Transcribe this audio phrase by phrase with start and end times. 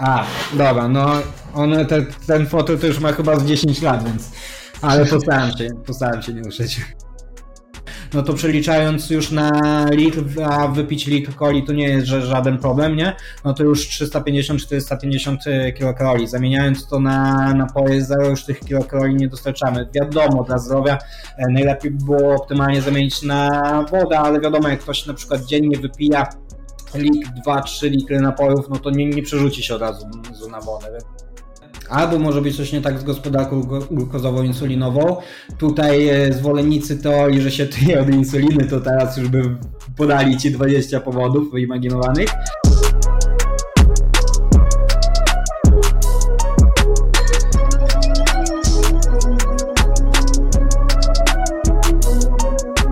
[0.00, 1.10] A, dobra, no
[1.54, 4.30] on, te, ten fotel to już ma chyba z 10 lat, więc...
[4.82, 6.80] Ale postaram się, postaram się nie ruszyć.
[8.14, 9.50] No to przeliczając już na
[9.90, 13.16] litr, a wypić litr coli to nie jest żaden problem, nie?
[13.44, 16.26] No to już 350-450 kilokalori.
[16.26, 19.88] Zamieniając to na napoje zero, już tych kilokalori nie dostarczamy.
[19.94, 20.98] Wiadomo, dla zdrowia
[21.36, 23.48] e, najlepiej by było optymalnie zamienić na
[23.90, 26.26] wodę, ale wiadomo, jak ktoś na przykład dziennie wypija
[26.94, 30.06] litr, 2-3 litry napojów, no to nie, nie przerzuci się od razu
[30.50, 30.98] na wodę.
[31.90, 35.16] Albo może być coś nie tak z gospodarką glukozową-insulinową.
[35.58, 39.56] Tutaj e, zwolennicy teorii, że się tyje od insuliny, to teraz już by
[39.96, 42.28] podali Ci 20 powodów wyimaginowanych.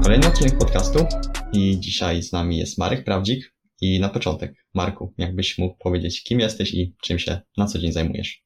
[0.03, 1.07] Kolejny odcinek podcastu
[1.53, 6.41] i dzisiaj z nami jest Marek Prawdzik, i na początek, Marku, jakbyś mógł powiedzieć, kim
[6.41, 8.43] jesteś i czym się na co dzień zajmujesz?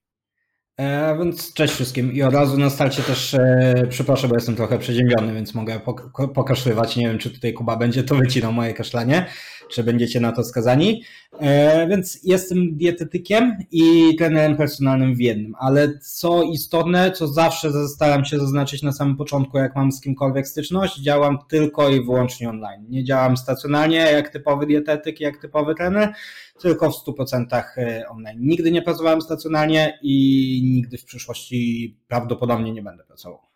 [0.77, 4.79] E, więc cześć wszystkim i od razu na starcie też e, przepraszam, bo jestem trochę
[4.79, 6.97] przeziębiony, więc mogę pok pokaszlywać.
[6.97, 9.27] Nie wiem, czy tutaj Kuba będzie to wycinał moje kaszlanie,
[9.73, 11.02] czy będziecie na to skazani.
[11.40, 18.24] E, więc jestem dietetykiem i trenerem personalnym w jednym, ale co istotne, co zawsze staram
[18.24, 22.87] się zaznaczyć na samym początku, jak mam z kimkolwiek styczność, działam tylko i wyłącznie online.
[22.88, 26.12] Nie działam stacjonalnie jak typowy dietetyk, jak typowy trener,
[26.60, 28.38] tylko w 100% e, online.
[28.40, 33.52] Nigdy nie pracowałem stacjonalnie i nigdy w przyszłości prawdopodobnie nie będę pracował.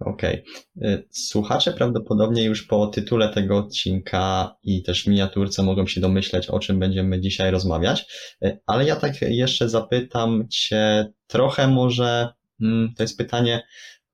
[0.00, 0.44] Okej.
[0.76, 1.04] Okay.
[1.10, 6.78] Słuchacze prawdopodobnie już po tytule tego odcinka i też miniaturce mogą się domyśleć, o czym
[6.78, 8.06] będziemy dzisiaj rozmawiać,
[8.42, 12.28] e, ale ja tak jeszcze zapytam Cię trochę może,
[12.60, 13.62] mm, to jest pytanie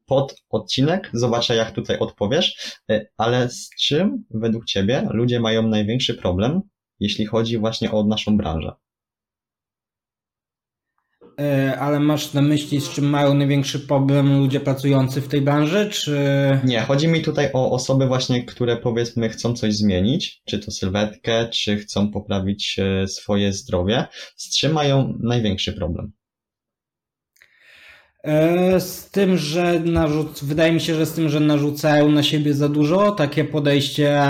[0.06, 6.14] pod odcinek, zobaczę jak tutaj odpowiesz, e, ale z czym według Ciebie ludzie mają największy
[6.14, 6.60] problem,
[7.00, 8.72] jeśli chodzi właśnie o naszą branżę?
[11.40, 15.88] E, ale masz na myśli, z czym mają największy problem ludzie pracujący w tej branży,
[15.92, 16.18] czy...
[16.64, 21.48] Nie, chodzi mi tutaj o osoby właśnie, które powiedzmy chcą coś zmienić, czy to sylwetkę,
[21.48, 24.06] czy chcą poprawić e, swoje zdrowie.
[24.36, 26.12] Z czym mają największy problem?
[28.24, 30.44] E, z tym, że narzuc...
[30.44, 34.22] wydaje mi się, że z tym, że narzucają na siebie za dużo, takie podejście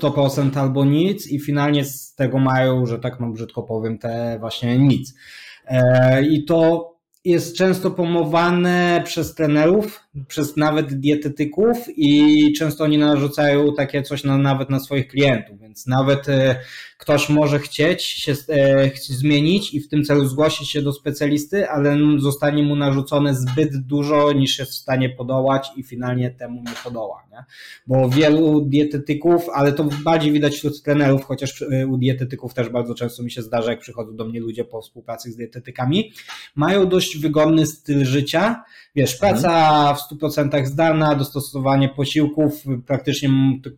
[0.00, 4.78] 100% albo nic i finalnie z tego mają, że tak no brzydko powiem, te właśnie
[4.78, 5.14] nic.
[5.68, 6.88] E, I to
[7.24, 14.38] jest często pomowane przez trenerów, przez nawet dietetyków i często oni narzucają takie coś na,
[14.38, 16.60] nawet na swoich klientów, więc nawet e,
[16.98, 21.98] ktoś może chcieć się e, zmienić i w tym celu zgłosić się do specjalisty, ale
[22.18, 27.26] zostanie mu narzucone zbyt dużo niż jest w stanie podołać i finalnie temu nie podoła.
[27.32, 27.44] Nie?
[27.86, 32.94] Bo wielu dietetyków, ale to bardziej widać wśród trenerów, chociaż e, u dietetyków też bardzo
[32.94, 36.12] często mi się zdarza, jak przychodzą do mnie ludzie po współpracy z dietetykami,
[36.54, 38.62] mają dość wygodny styl życia,
[38.98, 39.96] wiesz, praca mhm.
[39.96, 43.28] w 100% zdalna, dostosowanie posiłków, praktycznie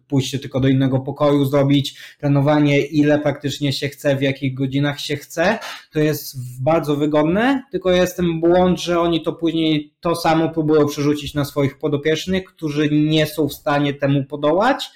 [0.08, 5.16] pójście tylko do innego pokoju zrobić, trenowanie ile praktycznie się chce, w jakich godzinach się
[5.16, 5.59] chce,
[5.92, 10.86] to jest bardzo wygodne, tylko jest ten błąd, że oni to później to samo próbują
[10.86, 14.91] przerzucić na swoich podopiecznych, którzy nie są w stanie temu podołać,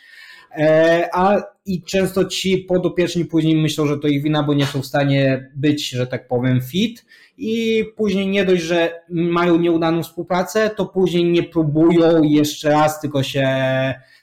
[0.57, 4.83] e, a i często ci podopieczni później myślą, że to ich wina, bo nie są
[4.83, 7.05] w stanie być, że tak powiem, fit
[7.37, 13.23] i później nie dość, że mają nieudaną współpracę, to później nie próbują jeszcze raz, tylko
[13.23, 13.49] się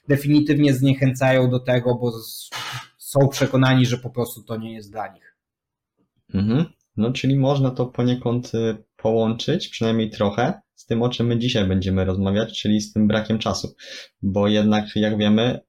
[0.08, 2.12] definitywnie zniechęcają do tego, bo
[2.98, 5.36] są przekonani, że po prostu to nie jest dla nich.
[6.34, 6.64] Mhm.
[6.96, 11.66] No, czyli można to poniekąd y, połączyć, przynajmniej trochę, z tym, o czym my dzisiaj
[11.66, 13.74] będziemy rozmawiać, czyli z tym brakiem czasu.
[14.22, 15.60] Bo jednak, jak wiemy,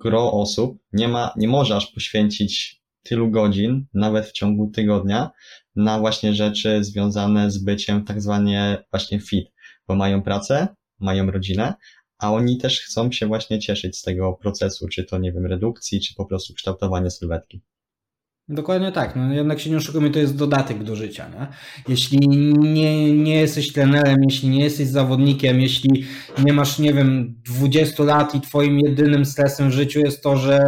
[0.00, 2.77] gro osób nie ma, nie może aż poświęcić
[3.08, 5.30] tylu godzin, nawet w ciągu tygodnia,
[5.76, 9.48] na właśnie rzeczy związane z byciem tak zwanie właśnie fit,
[9.88, 10.68] bo mają pracę,
[11.00, 11.74] mają rodzinę,
[12.18, 16.00] a oni też chcą się właśnie cieszyć z tego procesu, czy to, nie wiem, redukcji,
[16.00, 17.62] czy po prostu kształtowania sylwetki.
[18.50, 19.16] Dokładnie tak.
[19.16, 21.28] No, jednak się nie oszukujmy, to jest dodatek do życia.
[21.28, 21.46] Nie?
[21.88, 22.28] Jeśli
[22.58, 26.04] nie, nie jesteś trenerem, jeśli nie jesteś zawodnikiem, jeśli
[26.44, 30.64] nie masz, nie wiem, 20 lat i twoim jedynym stresem w życiu jest to, że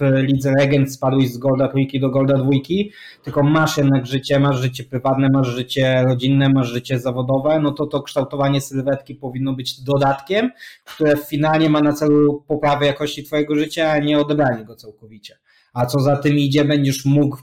[0.00, 2.92] w Lidze Legend spadłeś z Golda trójki do Golda dwójki,
[3.22, 7.86] tylko masz jednak życie, masz życie prywatne, masz życie rodzinne, masz życie zawodowe, no to
[7.86, 10.50] to kształtowanie sylwetki powinno być dodatkiem,
[10.84, 15.36] które finalnie ma na celu poprawę jakości twojego życia, a nie odebranie go całkowicie
[15.74, 17.36] a co za tym idzie, będziesz mógł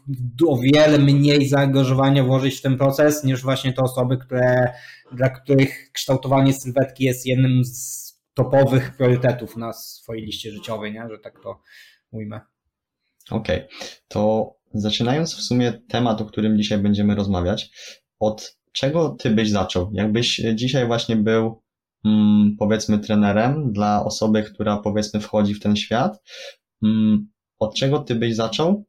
[0.47, 4.73] o wiele mniej zaangażowania włożyć w ten proces niż właśnie te osoby, które,
[5.11, 11.07] dla których kształtowanie sylwetki jest jednym z topowych priorytetów na swojej liście życiowej, nie?
[11.09, 11.61] że tak to
[12.11, 12.41] ujmę.
[13.31, 13.69] Okej, okay.
[14.07, 17.71] to zaczynając w sumie temat, o którym dzisiaj będziemy rozmawiać,
[18.19, 19.89] od czego ty byś zaczął?
[19.93, 21.61] Jakbyś dzisiaj właśnie był,
[22.05, 26.21] mm, powiedzmy, trenerem dla osoby, która powiedzmy wchodzi w ten świat,
[26.83, 27.27] mm,
[27.59, 28.85] od czego ty byś zaczął?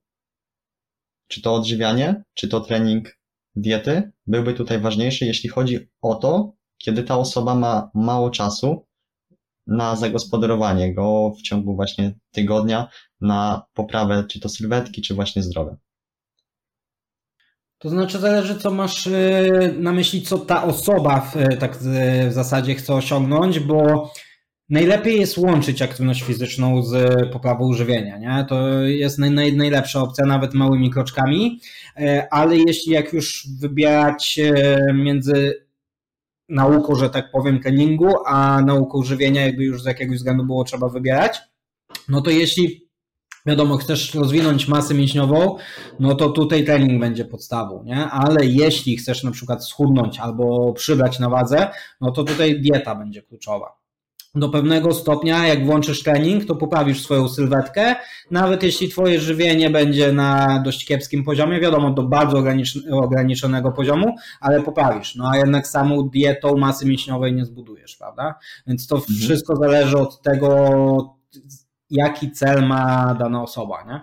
[1.28, 3.18] Czy to odżywianie, czy to trening
[3.56, 8.86] diety byłby tutaj ważniejszy, jeśli chodzi o to, kiedy ta osoba ma mało czasu
[9.66, 12.88] na zagospodarowanie go w ciągu właśnie tygodnia,
[13.20, 15.76] na poprawę czy to sylwetki, czy właśnie zdrowia.
[17.78, 22.74] To znaczy zależy, co masz y, na myśli, co ta osoba w, tak w zasadzie
[22.74, 24.10] chce osiągnąć, bo
[24.70, 28.18] najlepiej jest łączyć aktywność fizyczną z poprawą żywienia.
[28.18, 28.46] Nie?
[28.48, 31.60] To jest naj, naj, najlepsza opcja, nawet małymi kroczkami,
[32.00, 35.66] y, ale jeśli jak już wybierać y, między
[36.48, 40.88] nauką, że tak powiem, treningu, a nauką żywienia, jakby już z jakiegoś względu było trzeba
[40.88, 41.38] wybierać,
[42.08, 42.88] no to jeśli
[43.46, 45.56] wiadomo, chcesz rozwinąć masę mięśniową,
[46.00, 47.96] no to tutaj trening będzie podstawą, nie?
[47.96, 51.68] Ale jeśli chcesz na przykład schudnąć albo przybrać na wadze,
[52.00, 53.78] no to tutaj dieta będzie kluczowa
[54.34, 57.96] do pewnego stopnia, jak włączysz trening, to poprawisz swoją sylwetkę,
[58.30, 62.44] nawet jeśli twoje żywienie będzie na dość kiepskim poziomie, wiadomo, do bardzo
[62.90, 65.14] ograniczonego poziomu, ale poprawisz.
[65.14, 68.34] No a jednak samą dietą masy mięśniowej nie zbudujesz, prawda?
[68.66, 69.18] Więc to mhm.
[69.18, 71.18] wszystko zależy od tego,
[71.90, 74.00] jaki cel ma dana osoba, nie?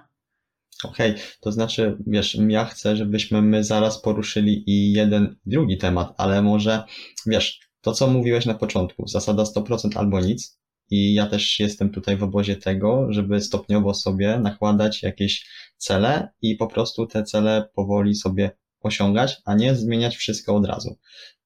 [0.84, 6.14] Okej, okay, to znaczy, wiesz, ja chcę, żebyśmy my zaraz poruszyli i jeden, drugi temat,
[6.18, 6.84] ale może,
[7.26, 10.60] wiesz, to, co mówiłeś na początku, zasada 100% albo nic.
[10.90, 15.48] I ja też jestem tutaj w obozie tego, żeby stopniowo sobie nakładać jakieś
[15.78, 20.98] cele i po prostu te cele powoli sobie osiągać, a nie zmieniać wszystko od razu.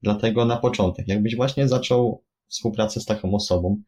[0.01, 3.81] Dlatego na początek, jakbyś właśnie zaczął współpracę z taką osobą,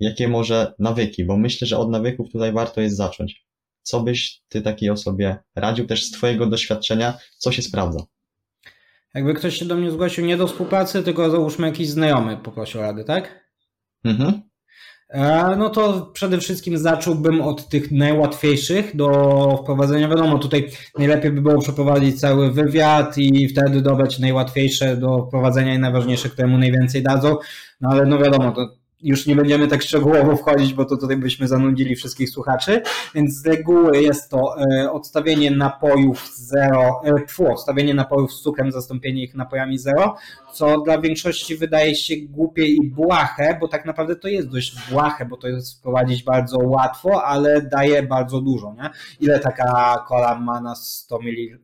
[0.00, 3.46] jakie może nawyki, bo myślę, że od nawyków tutaj warto jest zacząć.
[3.82, 8.06] Co byś ty takiej osobie radził też z twojego doświadczenia, co się sprawdza?
[9.14, 13.04] Jakby ktoś się do mnie zgłosił nie do współpracy, tylko załóżmy jakiś znajomy poprosił rady,
[13.04, 13.44] tak?
[14.04, 14.42] Mhm.
[15.08, 19.08] E, no to przede wszystkim zacząłbym od tych najłatwiejszych do
[19.62, 20.08] wprowadzenia.
[20.08, 25.78] Wiadomo, tutaj najlepiej by było przeprowadzić cały wywiad i wtedy dobrać najłatwiejsze do wprowadzenia i
[25.78, 27.36] najważniejsze, które mu najwięcej dadzą.
[27.80, 31.48] No ale no wiadomo, to już nie będziemy tak szczegółowo wchodzić, bo to tutaj byśmy
[31.48, 32.82] zanudzili wszystkich słuchaczy,
[33.14, 39.22] więc z reguły jest to e, odstawienie napojów zero, tfu, odstawienie napojów z cukrem, zastąpienie
[39.22, 40.16] ich napojami zero,
[40.52, 45.26] co dla większości wydaje się głupie i błahe, bo tak naprawdę to jest dość błahe,
[45.26, 48.90] bo to jest wprowadzić bardzo łatwo, ale daje bardzo dużo, nie?
[49.20, 51.58] Ile taka kola ma na 100 ml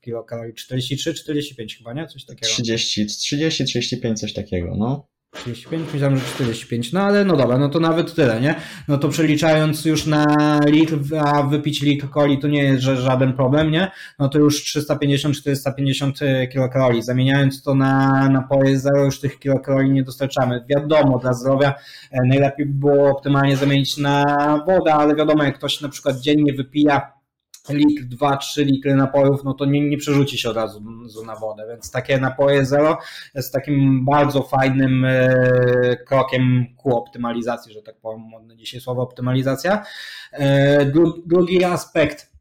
[0.00, 0.54] kilokalorii?
[0.54, 2.06] 43, 45 chyba, nie?
[2.06, 2.46] Coś takiego.
[2.46, 5.11] 30, 30, 35, coś takiego, no.
[5.32, 8.54] 35, myślałem, że 45, no ale no dobra, no to nawet tyle, nie?
[8.88, 10.26] No to przeliczając już na
[10.66, 13.90] litr, a wypić litr coli to nie jest żaden problem, nie?
[14.18, 17.02] No to już 350-450 e, kilokalorii.
[17.02, 20.64] Zamieniając to na napoje zero, już tych kilokalorii nie dostarczamy.
[20.68, 21.74] Wiadomo, dla zdrowia
[22.10, 24.24] e, najlepiej by było optymalnie zamienić na
[24.66, 27.21] wodę, ale wiadomo, jak ktoś na przykład dziennie wypija
[27.68, 30.82] litr, 2-3 litry napojów, no to nie, nie przerzuci się od razu
[31.26, 32.98] na wodę, więc takie napoje zero
[33.34, 39.84] jest takim bardzo fajnym e, krokiem ku optymalizacji, że tak powiem, modne dzisiaj słowo optymalizacja.
[40.32, 40.84] E,
[41.26, 42.31] drugi aspekt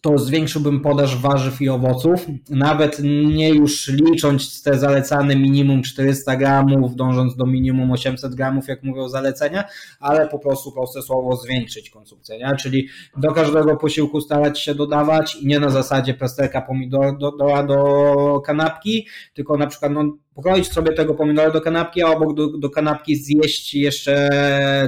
[0.00, 2.98] to zwiększyłbym podaż warzyw i owoców, nawet
[3.34, 9.08] nie już licząc te zalecane minimum 400 gramów, dążąc do minimum 800 gramów, jak mówią
[9.08, 9.64] zalecenia,
[10.00, 12.56] ale po prostu procesowo zwiększyć konsumpcję, nie?
[12.56, 17.62] czyli do każdego posiłku starać się dodawać i nie na zasadzie plasterka pomidora do, do,
[17.62, 22.58] do kanapki, tylko na przykład no, pokroić sobie tego pomidora do kanapki, a obok do,
[22.58, 24.28] do kanapki zjeść jeszcze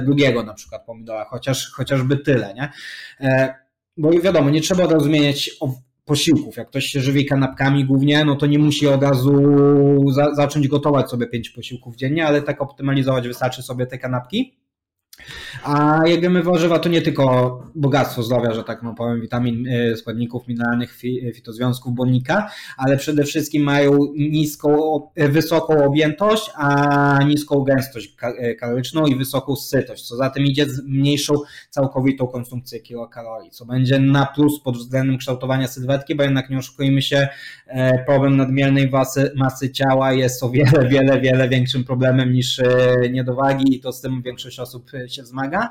[0.05, 2.69] drugiego na przykład pomidora, chociaż, chociażby tyle, nie?
[3.97, 5.51] Bo wiadomo, nie trzeba od razu zmieniać
[6.05, 6.57] posiłków.
[6.57, 9.41] Jak ktoś się żywi kanapkami głównie, no to nie musi od razu
[10.11, 14.62] za, zacząć gotować sobie pięć posiłków dziennie, ale tak optymalizować wystarczy sobie te kanapki.
[15.63, 19.97] A jak wiemy, warzywa to nie tylko bogactwo zdrowia, że tak no powiem, witamin, e,
[19.97, 20.97] składników mineralnych,
[21.35, 29.05] fitozwiązków, błonnika, ale przede wszystkim mają niską, e, wysoką objętość, a niską gęstość e, kaloryczną
[29.05, 31.33] i wysoką sytość, co za tym idzie z mniejszą
[31.69, 37.01] całkowitą konsumpcję kilokalorii, co będzie na plus pod względem kształtowania sylwetki, bo jednak nie oszukujmy
[37.01, 37.27] się,
[38.05, 42.61] problem nadmiernej masy, masy ciała jest o wiele, wiele, wiele większym problemem niż
[43.11, 45.69] niedowagi i to z tym większość osób się wzmaga.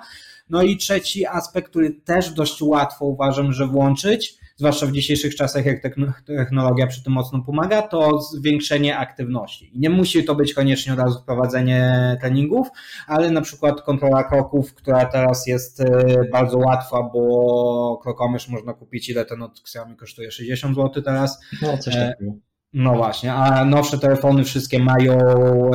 [0.50, 5.66] No i trzeci aspekt, który też dość łatwo uważam, że włączyć, zwłaszcza w dzisiejszych czasach,
[5.66, 5.82] jak
[6.26, 9.76] technologia przy tym mocno pomaga, to zwiększenie aktywności.
[9.76, 12.68] I nie musi to być koniecznie od razu wprowadzenie treningów,
[13.06, 15.86] ale na przykład kontrola kroków, która teraz jest e,
[16.32, 20.30] bardzo łatwa, bo krokomierz można kupić, ile ten od Xiaomi kosztuje?
[20.30, 21.40] 60 zł teraz.
[21.62, 22.32] No, coś takiego.
[22.74, 25.18] No właśnie, a nowsze telefony wszystkie mają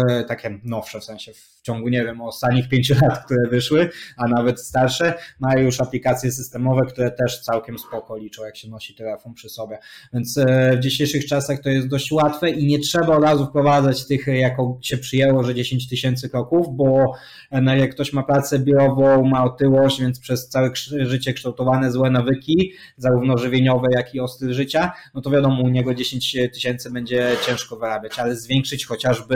[0.09, 4.27] e, takie nowsze w sensie w ciągu, nie wiem, ostatnich pięciu lat, które wyszły, a
[4.27, 9.33] nawet starsze, mają już aplikacje systemowe, które też całkiem spoko liczą, jak się nosi telefon
[9.33, 9.79] przy sobie.
[10.13, 14.07] Więc e, w dzisiejszych czasach to jest dość łatwe i nie trzeba od razu wprowadzać
[14.07, 17.13] tych, jako się przyjęło, że 10 tysięcy kroków, bo
[17.51, 22.09] e, no, jak ktoś ma pracę biurową, ma otyłość, więc przez całe życie kształtowane złe
[22.09, 26.86] nawyki, zarówno żywieniowe, jak i o styl życia, no to wiadomo, u niego 10 tysięcy
[26.89, 29.35] będzie ciężko wyrabiać, ale zwiększyć chociażby,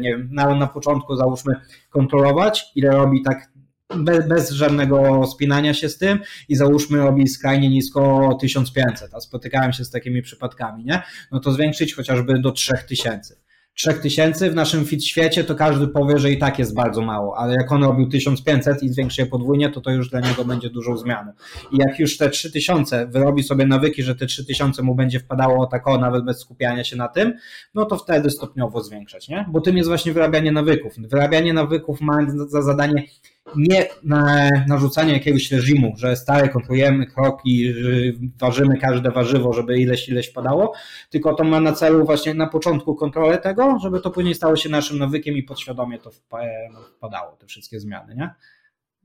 [0.00, 1.54] nie wiem, na, na początku załóżmy
[1.90, 3.52] kontrolować, ile robi tak
[3.96, 6.18] bez, bez, żadnego spinania się z tym
[6.48, 11.02] i załóżmy robi skrajnie nisko 1500, a spotykałem się z takimi przypadkami, nie?
[11.32, 13.36] No to zwiększyć chociażby do 3000.
[13.74, 17.54] 3000 w naszym fit świecie, to każdy powie, że i tak jest bardzo mało, ale
[17.54, 20.96] jak on robił 1500 i zwiększy je podwójnie, to to już dla niego będzie dużą
[20.96, 21.32] zmianą.
[21.72, 25.88] I jak już te 3000 wyrobi sobie nawyki, że te 3000 mu będzie wpadało tak
[25.88, 27.34] o, nawet bez skupiania się na tym,
[27.74, 29.46] no to wtedy stopniowo zwiększać, nie?
[29.48, 30.94] Bo tym jest właśnie wyrabianie nawyków.
[30.98, 33.02] Wyrabianie nawyków ma za zadanie
[33.56, 37.74] nie na narzucanie jakiegoś reżimu, że stale kontrolujemy kroki,
[38.38, 40.72] ważymy każde warzywo, żeby ileś, ileś padało,
[41.10, 44.68] tylko to ma na celu właśnie na początku kontrolę tego, żeby to później stało się
[44.68, 48.30] naszym nawykiem i podświadomie to wpadało, te wszystkie zmiany, nie?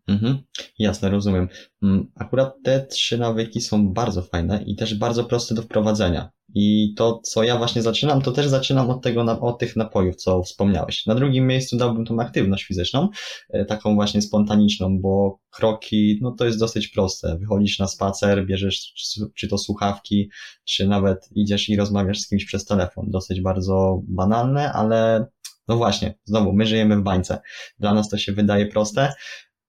[0.07, 0.37] Mhm,
[0.79, 1.47] jasne, rozumiem.
[1.83, 6.29] Mm, akurat te trzy nawyki są bardzo fajne i też bardzo proste do wprowadzenia.
[6.55, 10.43] I to, co ja właśnie zaczynam, to też zaczynam od tego, od tych napojów, co
[10.43, 11.05] wspomniałeś.
[11.05, 13.09] Na drugim miejscu dałbym tą aktywność fizyczną,
[13.49, 17.37] e, taką właśnie spontaniczną, bo kroki, no to jest dosyć proste.
[17.39, 18.93] Wychodzisz na spacer, bierzesz
[19.35, 20.29] czy to słuchawki,
[20.65, 23.05] czy nawet idziesz i rozmawiasz z kimś przez telefon.
[23.09, 25.27] Dosyć bardzo banalne, ale
[25.67, 27.39] no właśnie, znowu, my żyjemy w bańce.
[27.79, 29.13] Dla nas to się wydaje proste,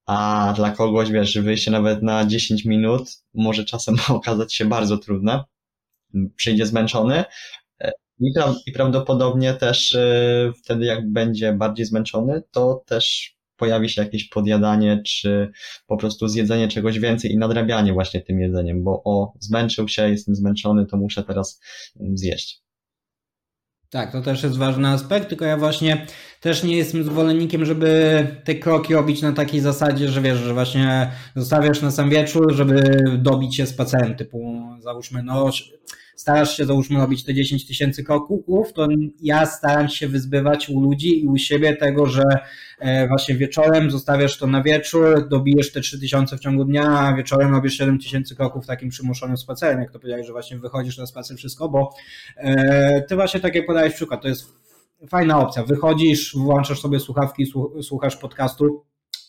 [0.09, 5.45] a dla kogoś, wiesz, wyjście nawet na 10 minut może czasem okazać się bardzo trudne.
[6.37, 7.25] Przyjdzie zmęczony
[7.81, 13.89] e, i, pra i prawdopodobnie też yy, wtedy, jak będzie bardziej zmęczony, to też pojawi
[13.89, 15.51] się jakieś podjadanie, czy
[15.87, 20.35] po prostu zjedzenie czegoś więcej i nadrabianie właśnie tym jedzeniem, bo o, zmęczył się, jestem
[20.35, 21.61] zmęczony, to muszę teraz
[22.15, 22.68] zjeść.
[23.91, 26.07] Tak, to też jest ważny aspekt, tylko ja właśnie
[26.41, 31.11] też nie jestem zwolennikiem, żeby te kroki robić na takiej zasadzie, że wiesz, że właśnie
[31.37, 35.51] zostawiasz na sam wieczór, żeby dobić się spacerem, typu załóżmy, no
[36.19, 38.89] starasz się załóżmy robić te 10 tysięcy kroków, to
[39.23, 42.23] ja staram się wyzbywać u ludzi i u siebie tego, że
[42.79, 47.55] e, właśnie wieczorem zostawiasz to na wieczór, dobijesz te 3000 w ciągu dnia, a wieczorem
[47.55, 51.37] robisz 7 tysięcy kroków takim przymuszonym spacerem, jak to powiedziałeś, że właśnie wychodzisz na spacer
[51.37, 51.91] wszystko, bo
[52.37, 54.53] e, ty właśnie takie podałeś przykład, to jest
[55.09, 57.45] fajna opcja, wychodzisz, włączasz sobie słuchawki,
[57.83, 58.85] słuchasz podcastu,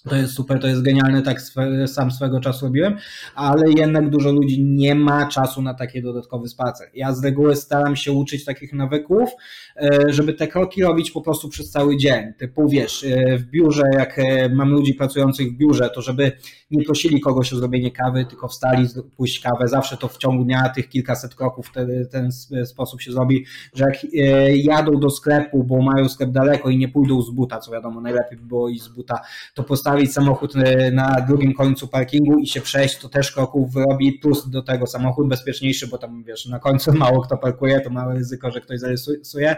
[0.08, 1.42] to jest super, to jest genialne, tak
[1.88, 2.98] sam swego czasu robiłem,
[3.36, 6.88] ale jednak dużo ludzi nie ma czasu na taki dodatkowy spacer.
[6.94, 9.30] Ja z reguły staram się uczyć takich nawyków,
[9.76, 12.34] e, żeby te kroki robić po prostu przez cały dzień.
[12.38, 16.32] Typu wiesz, e, w biurze, jak e, mam ludzi pracujących w biurze, to żeby
[16.72, 18.88] nie prosili kogoś o zrobienie kawy, tylko wstali,
[19.18, 19.68] pójść kawę.
[19.68, 21.72] Zawsze to w ciągu dnia tych kilkaset kroków w
[22.12, 22.32] ten
[22.66, 24.14] sposób się zrobi, że jak
[24.56, 28.38] jadą do sklepu, bo mają sklep daleko i nie pójdą z buta, co wiadomo, najlepiej
[28.38, 29.22] by było iść z buta,
[29.54, 30.54] to postawić samochód
[30.92, 35.28] na drugim końcu parkingu i się przejść, to też kroków robi plus do tego samochód
[35.28, 39.56] bezpieczniejszy, bo tam wiesz, na końcu mało kto parkuje, to małe ryzyko, że ktoś zarysuje.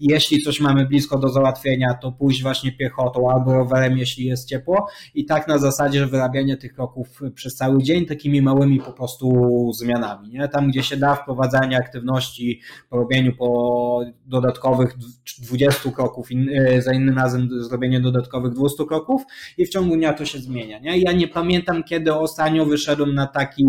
[0.00, 4.88] Jeśli coś mamy blisko do załatwienia, to pójść właśnie piechotą albo rowerem, jeśli jest ciepło
[5.14, 9.70] i tak na zasadzie, że wyrabianie tych kroków przez cały dzień takimi małymi po prostu
[9.74, 10.28] zmianami.
[10.28, 10.48] Nie?
[10.48, 12.60] Tam, gdzie się da wprowadzanie aktywności
[12.90, 14.94] po robieniu po dodatkowych
[15.38, 19.22] 20 kroków, e, za innym razem zrobienie dodatkowych 200 kroków
[19.58, 20.78] i w ciągu dnia to się zmienia.
[20.78, 20.98] Nie?
[20.98, 23.66] Ja nie pamiętam, kiedy ostatnio wyszedłem na taki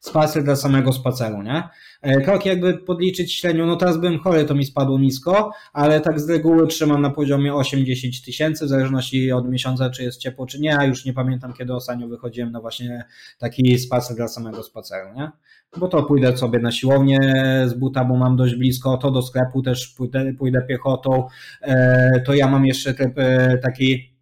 [0.00, 1.62] spacer dla samego spaceru, nie?
[2.02, 6.20] E, krok jakby podliczyć średnio, no teraz byłem chory, to mi spadło nisko, ale tak
[6.20, 10.60] z reguły trzymam na poziomie 8-10 tysięcy, w zależności od miesiąca, czy jest ciepło, czy
[10.60, 13.04] nie, a już nie pamiętam, kiedy ostatnio wychodziłem na właśnie
[13.38, 15.30] taki spacer dla samego spaceru, nie?
[15.76, 17.20] Bo to pójdę sobie na siłownię
[17.66, 21.26] z buta, bo mam dość blisko, to do sklepu też pójdę, pójdę piechotą,
[21.62, 24.15] e, to ja mam jeszcze e, taki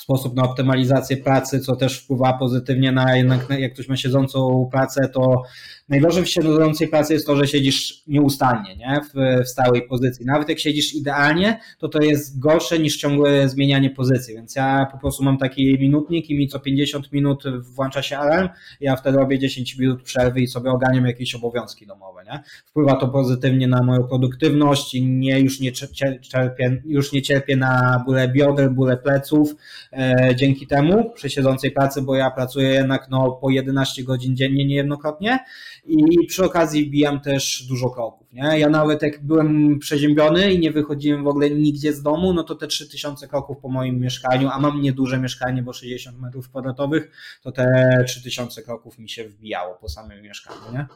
[0.00, 5.08] sposób na optymalizację pracy, co też wpływa pozytywnie na jednak, jak ktoś ma siedzącą pracę,
[5.08, 5.42] to
[5.90, 9.00] najgorzej w siedzącej pracy jest to, że siedzisz nieustannie, nie?
[9.14, 10.26] W, w stałej pozycji.
[10.26, 14.98] Nawet jak siedzisz idealnie, to to jest gorsze niż ciągłe zmienianie pozycji, więc ja po
[14.98, 18.48] prostu mam taki minutnik i mi co 50 minut włącza się alarm,
[18.80, 22.42] ja wtedy robię 10 minut przerwy i sobie oganiam jakieś obowiązki domowe, nie?
[22.66, 28.02] Wpływa to pozytywnie na moją produktywność i nie, już, nie cierpię, już nie cierpię na
[28.06, 29.54] bóle bioder, bóle pleców
[29.92, 34.64] e, dzięki temu przy siedzącej pracy, bo ja pracuję jednak no, po 11 godzin dziennie
[34.64, 35.38] niejednokrotnie
[35.86, 38.32] i przy okazji wbijam też dużo kroków.
[38.32, 38.58] Nie?
[38.58, 42.54] Ja nawet jak byłem przeziębiony i nie wychodziłem w ogóle nigdzie z domu, no to
[42.54, 47.10] te 3000 kroków po moim mieszkaniu, a mam nieduże mieszkanie, bo 60 metrów kwadratowych,
[47.42, 50.60] to te 3000 kroków mi się wbijało po samym mieszkaniu.
[50.72, 50.86] Nie?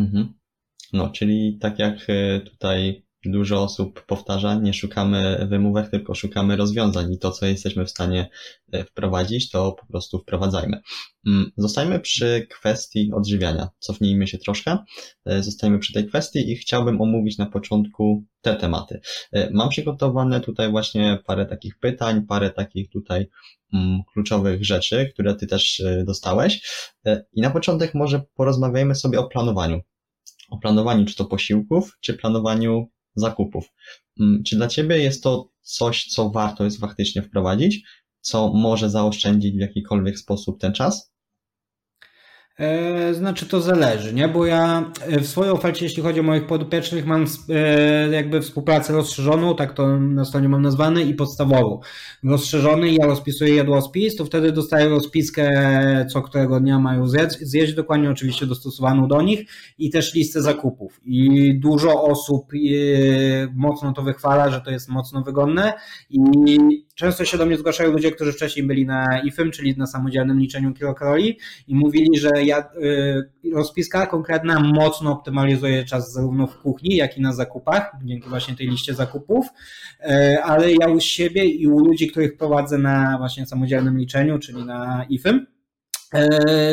[0.00, 0.32] Mhm.
[0.92, 7.12] No, czyli tak jak e, tutaj dużo osób powtarza, nie szukamy wymówek, tylko szukamy rozwiązań
[7.12, 8.30] i to, co jesteśmy w stanie
[8.72, 10.80] e, wprowadzić, to po prostu wprowadzajmy.
[11.26, 13.68] Mm, zostajmy przy kwestii odżywiania.
[13.78, 14.78] Cofnijmy się troszkę.
[15.24, 19.00] E, zostajmy przy tej kwestii i chciałbym omówić na początku te tematy.
[19.32, 23.26] E, mam przygotowane tutaj właśnie parę takich pytań, parę takich tutaj
[23.74, 26.68] mm, kluczowych rzeczy, które ty też dostałeś.
[27.32, 29.80] I na początek może porozmawiajmy sobie o planowaniu.
[30.50, 33.72] O planowaniu czy to posiłków, czy planowaniu zakupów.
[34.20, 37.82] Mm, czy dla Ciebie jest to coś, co warto jest faktycznie wprowadzić,
[38.20, 41.13] co może zaoszczędzić w jakikolwiek sposób ten czas?
[42.58, 44.28] E, znaczy to zależy, nie?
[44.28, 48.92] Bo ja e, w swojej ofercie, jeśli chodzi o moich podopiecznych, mam e, jakby współpracę
[48.92, 51.80] rozszerzoną, tak to na stronie mam nazwane, i podstawową.
[52.24, 58.10] Rozszerzony, ja rozpisuję jadłospis, to wtedy dostaję rozpiskę, co którego dnia mają zjeść, zjeść dokładnie
[58.10, 59.40] oczywiście dostosowaną do nich
[59.78, 61.00] i też listę zakupów.
[61.04, 62.52] I dużo osób
[63.54, 65.72] mocno to wychwala, że to jest mocno wygodne
[66.10, 66.20] i
[66.94, 70.72] często się do mnie zgłaszają ludzie, którzy wcześniej byli na IFM, czyli na samodzielnym liczeniu
[70.72, 77.18] kilokalori i mówili, że ja, y, rozpiska konkretna mocno optymalizuje czas zarówno w kuchni, jak
[77.18, 79.46] i na zakupach, dzięki właśnie tej liście zakupów,
[80.00, 84.64] y, ale ja u siebie i u ludzi, których prowadzę na właśnie samodzielnym liczeniu, czyli
[84.64, 85.46] na IFM,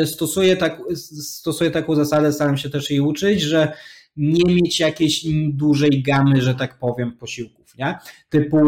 [0.02, 0.78] y, stosuję, tak,
[1.20, 3.72] stosuję taką zasadę, staram się też jej uczyć, że
[4.16, 7.98] nie mieć jakiejś dużej gamy, że tak powiem, posiłków, nie?
[8.28, 8.58] Typu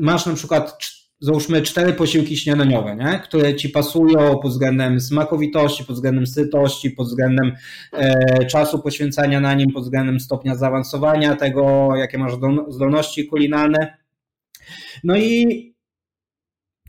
[0.00, 0.78] masz na przykład
[1.20, 3.20] załóżmy cztery posiłki śniadaniowe, nie?
[3.24, 7.52] które ci pasują pod względem smakowitości, pod względem sytości, pod względem
[7.92, 12.32] e, czasu poświęcania na nim, pod względem stopnia zaawansowania tego, jakie masz
[12.68, 13.96] zdolności kulinarne.
[15.04, 15.75] No i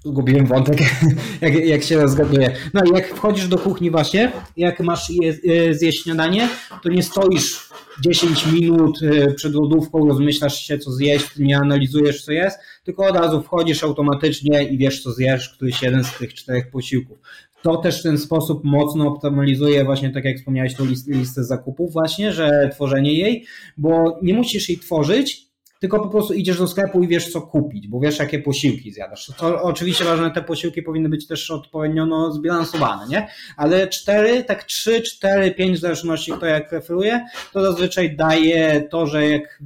[0.07, 0.77] zgubiłem wątek,
[1.41, 2.51] jak, jak się rozgaduje.
[2.73, 5.33] No i jak wchodzisz do kuchni właśnie, jak masz je,
[5.69, 6.49] e, zjeść śniadanie,
[6.83, 7.69] to nie stoisz
[8.01, 13.15] 10 minut e, przed lodówką, rozmyślasz się co zjeść, nie analizujesz co jest, tylko od
[13.15, 17.17] razu wchodzisz automatycznie i wiesz co zjesz, któryś jeden z tych czterech posiłków.
[17.61, 22.31] To też w ten sposób mocno optymalizuje właśnie, tak jak wspomniałeś, tą listę zakupów właśnie,
[22.31, 23.45] że tworzenie jej,
[23.77, 25.46] bo nie musisz jej tworzyć,
[25.79, 29.31] tylko po prostu idziesz do sklepu i wiesz, co kupić, bo wiesz, jakie posiłki zjadasz.
[29.37, 33.27] To oczywiście ważne, te posiłki powinny być też odpowiednio no, zbilansowane, nie?
[33.57, 39.07] Ale cztery, tak trzy, cztery, pięć, w zależności kto jak preferuje, to zazwyczaj daje to,
[39.07, 39.59] że jak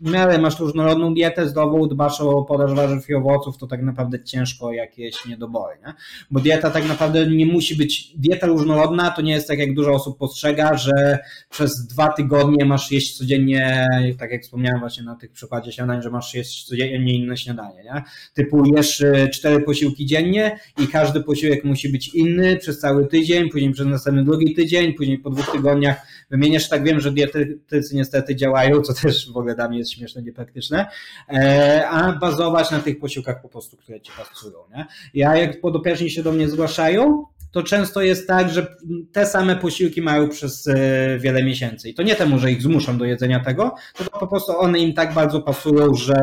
[0.00, 4.24] w miarę masz różnorodną dietę zdrową, dbasz o podaż warzyw i owoców, to tak naprawdę
[4.24, 5.92] ciężko jakieś niedobory, nie?
[6.30, 9.92] Bo dieta tak naprawdę nie musi być, dieta różnorodna to nie jest tak jak dużo
[9.92, 11.18] osób postrzega, że
[11.50, 13.86] przez dwa tygodnie masz jeść codziennie,
[14.18, 18.02] tak jak wspomniałem właśnie na tych przykładzie śniadań, że masz jeść codziennie inne śniadanie, nie?
[18.34, 23.50] Typu jesz y, cztery posiłki dziennie i każdy posiłek musi być inny przez cały tydzień,
[23.50, 25.96] później przez następny drugi tydzień, później po dwóch tygodniach
[26.30, 30.22] wymieniasz, tak wiem, że dietetycy niestety działają, co też w ogóle dla mnie jest śmieszne,
[30.22, 30.86] niepraktyczne,
[31.28, 34.58] e, a bazować na tych posiłkach po prostu, które ci pasują.
[34.76, 34.86] Nie?
[35.14, 38.76] Ja jak podopieczni się do mnie zgłaszają, to często jest tak, że
[39.12, 40.74] te same posiłki mają przez e,
[41.18, 41.88] wiele miesięcy.
[41.88, 44.94] I to nie temu, że ich zmuszam do jedzenia tego, tylko po prostu one im
[44.94, 46.14] tak bardzo pasują, że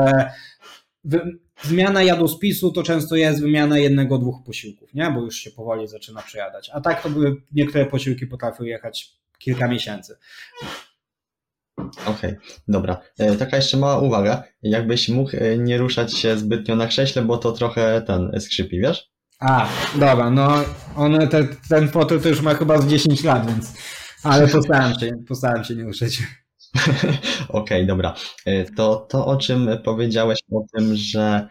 [1.61, 5.11] zmiana jadłospisu to często jest wymiana jednego, dwóch posiłków, nie?
[5.11, 6.69] bo już się powoli zaczyna przejadać.
[6.73, 10.17] A tak to by niektóre posiłki potrafią jechać kilka miesięcy.
[11.77, 13.01] Okej, okay, dobra.
[13.19, 14.43] E, taka jeszcze mała uwaga.
[14.63, 19.11] Jakbyś mógł e, nie ruszać się zbytnio na krześle, bo to trochę ten skrzypi, wiesz?
[19.39, 20.63] A, dobra, no
[20.95, 23.73] on, te, ten fotel to już ma chyba z 10 lat, więc.
[24.23, 26.23] Ale postaram się, postaram się nie ruszyć.
[27.49, 28.15] Okej, okay, dobra.
[28.45, 31.47] E, to to, o czym powiedziałeś o tym, że e,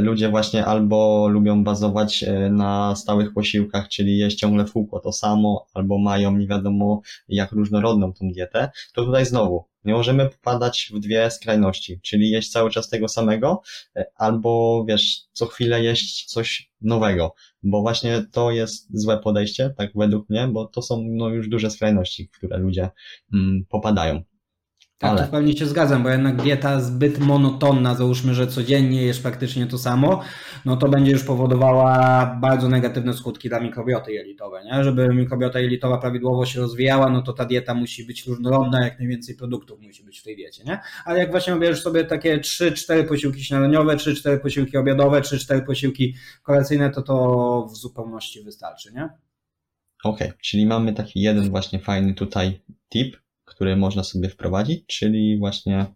[0.00, 5.12] ludzie właśnie albo lubią bazować e, na stałych posiłkach, czyli jeść ciągle w kółko to
[5.12, 10.90] samo, albo mają nie wiadomo jak różnorodną tą dietę, to tutaj znowu nie możemy popadać
[10.94, 13.62] w dwie skrajności, czyli jeść cały czas tego samego,
[14.16, 20.30] albo wiesz, co chwilę jeść coś nowego, bo właśnie to jest złe podejście, tak według
[20.30, 22.90] mnie, bo to są no, już duże skrajności, w które ludzie
[23.32, 24.22] mm, popadają.
[24.98, 25.20] Tak, Ale...
[25.20, 29.66] to w pełni się zgadzam, bo jednak dieta zbyt monotonna, załóżmy, że codziennie jesz praktycznie
[29.66, 30.22] to samo,
[30.64, 34.84] no to będzie już powodowała bardzo negatywne skutki dla mikrobioty jelitowej, nie?
[34.84, 39.36] Żeby mikrobiota jelitowa prawidłowo się rozwijała, no to ta dieta musi być różnorodna, jak najwięcej
[39.36, 40.80] produktów musi być w tej diecie, nie?
[41.04, 46.90] Ale jak właśnie bierzesz sobie takie 3-4 posiłki śniadaniowe, 3-4 posiłki obiadowe, 3-4 posiłki kolacyjne,
[46.90, 49.08] to to w zupełności wystarczy, nie?
[50.04, 53.25] Okej, okay, czyli mamy taki jeden właśnie fajny tutaj tip,
[53.56, 55.86] który można sobie wprowadzić, czyli właśnie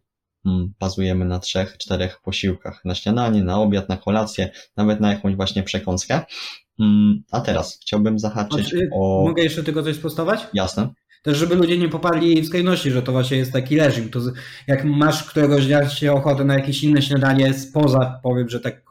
[0.44, 2.84] hmm, bazujemy na trzech, czterech posiłkach.
[2.84, 6.20] Na śniadanie, na obiad, na kolację, nawet na jakąś właśnie przekąskę.
[6.78, 9.24] Hmm, a teraz chciałbym zahaczyć o...
[9.26, 10.46] Mogę jeszcze tylko coś sprostować?
[10.54, 10.88] Jasne.
[11.22, 14.08] Też, żeby ludzie nie popadli w skrajności, że to właśnie jest taki reżim.
[14.08, 14.20] To
[14.66, 18.84] jak masz któregoś dnia się ochotę na jakieś inne śniadanie spoza, powiem, że tak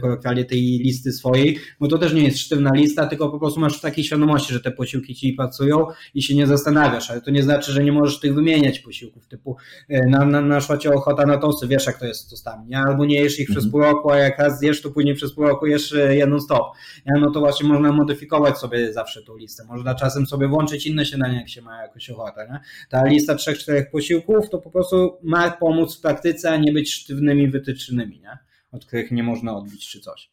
[0.00, 3.78] kolokwialnie tej listy swojej, bo to też nie jest sztywna lista, tylko po prostu masz
[3.78, 7.42] w takiej świadomości, że te posiłki ci pracują i się nie zastanawiasz, ale to nie
[7.42, 9.56] znaczy, że nie możesz tych wymieniać posiłków, typu
[9.88, 12.78] e, na, na, naszła cię ochota na tosy, wiesz jak to jest z tostami, nie?
[12.78, 13.58] albo nie jesz ich mhm.
[13.58, 16.40] przez pół roku, a jak raz zjesz, to później przez pół roku jesz e, jedną
[16.40, 16.66] stop.
[17.06, 17.20] Nie?
[17.20, 19.64] No to właśnie można modyfikować sobie zawsze tą listę.
[19.64, 22.48] Można czasem sobie włączyć inne śniadania, jak się ma ma jakoś ochotę.
[22.50, 22.60] Nie?
[22.90, 26.92] Ta lista trzech, czterech posiłków to po prostu ma pomóc w praktyce, a nie być
[26.92, 28.38] sztywnymi wytycznymi, nie?
[28.72, 30.32] od których nie można odbić czy coś.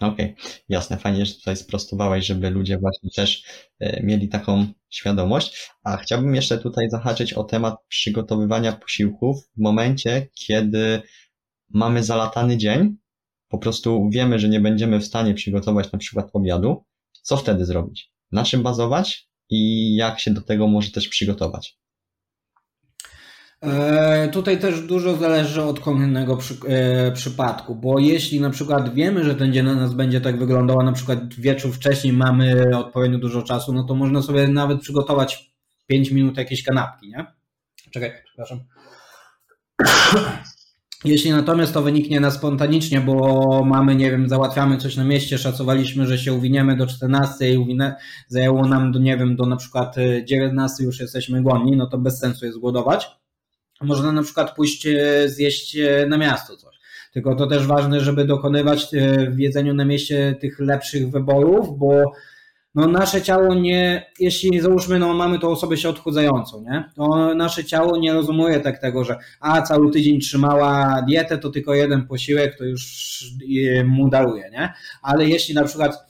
[0.00, 0.50] Okej, okay.
[0.68, 3.44] jasne, fajnie, że tutaj sprostowałeś, żeby ludzie właśnie też
[3.80, 5.70] e, mieli taką świadomość.
[5.84, 11.02] A chciałbym jeszcze tutaj zahaczyć o temat przygotowywania posiłków w momencie, kiedy
[11.70, 12.96] mamy zalatany dzień,
[13.48, 16.84] po prostu wiemy, że nie będziemy w stanie przygotować na przykład obiadu.
[17.22, 18.12] Co wtedy zrobić?
[18.32, 19.28] Na czym bazować?
[19.50, 21.78] I jak się do tego może też przygotować?
[23.62, 29.24] E, tutaj też dużo zależy od konkretnego przy, e, przypadku, bo jeśli na przykład wiemy,
[29.24, 33.18] że ten dzień na nas będzie tak wyglądał, a na przykład wieczór wcześniej mamy odpowiednio
[33.18, 35.52] dużo czasu, no to można sobie nawet przygotować
[35.86, 37.26] 5 minut jakieś kanapki, nie?
[37.90, 38.60] Czekaj, przepraszam.
[41.06, 46.06] Jeśli natomiast to wyniknie na spontanicznie, bo mamy, nie wiem, załatwiamy coś na mieście, szacowaliśmy,
[46.06, 47.94] że się uwiniemy do 14 i uwinę,
[48.28, 52.18] zajęło nam do, nie wiem, do na przykład 19 już jesteśmy głodni, no to bez
[52.18, 53.08] sensu jest głodować.
[53.80, 56.76] Można na przykład pójść e, zjeść e, na miasto coś.
[57.12, 58.86] Tylko to też ważne, żeby dokonywać
[59.30, 62.12] w jedzeniu na mieście tych lepszych wyborów, bo
[62.76, 66.90] no nasze ciało nie, jeśli załóżmy, no mamy tą osobę się odchudzającą, nie?
[66.94, 71.74] To nasze ciało nie rozumuje tak tego, że a cały tydzień trzymała dietę, to tylko
[71.74, 73.24] jeden posiłek, to już
[73.84, 74.72] mu daruje, nie?
[75.02, 76.06] Ale jeśli na przykład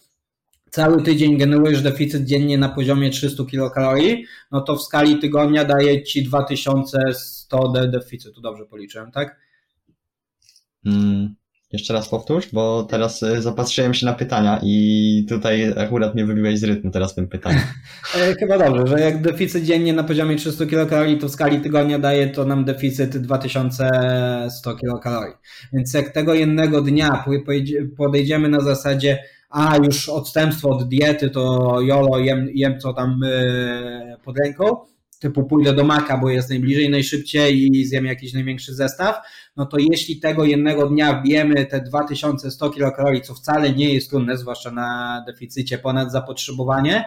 [0.70, 6.02] cały tydzień generujesz deficyt dziennie na poziomie 300 kilokalorii, no to w skali tygodnia daje
[6.02, 9.40] ci 2100 de deficytu, dobrze policzyłem, tak?
[10.84, 11.34] Hmm.
[11.72, 16.58] Jeszcze raz powtórz, bo teraz y, zapatrzyłem się na pytania i tutaj akurat mnie wybiłeś
[16.58, 17.60] z rytmu teraz tym pytaniem.
[18.40, 22.28] Chyba dobrze, że jak deficyt dziennie na poziomie 300 kilokalorii, to w skali tygodnia daje
[22.28, 25.34] to nam deficyt 2100 kilokalorii.
[25.72, 27.24] Więc jak tego jednego dnia
[27.96, 29.18] podejdziemy na zasadzie,
[29.50, 34.76] a już odstępstwo od diety, to jolo, jem, jem co tam e, pod ręką,
[35.18, 39.16] typu pójdę do Maka, bo jest najbliżej, najszybciej i zjem jakiś największy zestaw,
[39.56, 44.36] no to jeśli tego jednego dnia wiemy te 2100 kilokalorii, co wcale nie jest trudne,
[44.36, 47.04] zwłaszcza na deficycie ponad zapotrzebowanie,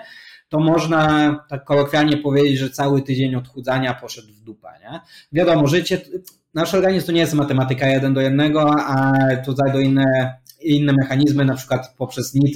[0.49, 4.67] to można tak kolokwialnie powiedzieć, że cały tydzień odchudzania poszedł w dupę.
[4.81, 4.99] Nie?
[5.31, 6.01] Wiadomo, życie,
[6.53, 9.13] nasz organizm to nie jest matematyka jeden do jednego, a
[9.45, 12.55] tutaj do inne inne mechanizmy, na przykład poprzez NIT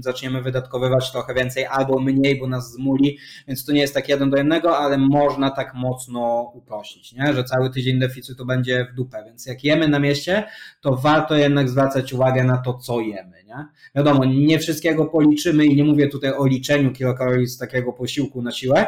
[0.00, 4.30] zaczniemy wydatkowywać trochę więcej albo mniej, bo nas zmuli, więc to nie jest tak jeden
[4.30, 7.34] do jednego, ale można tak mocno uprościć, nie?
[7.34, 10.44] że cały tydzień deficytu będzie w dupę, więc jak jemy na mieście,
[10.80, 13.44] to warto jednak zwracać uwagę na to, co jemy.
[13.44, 13.66] Nie?
[13.94, 18.52] Wiadomo, nie wszystkiego policzymy i nie mówię tutaj o liczeniu kilokalorii z takiego posiłku na
[18.52, 18.86] siłę,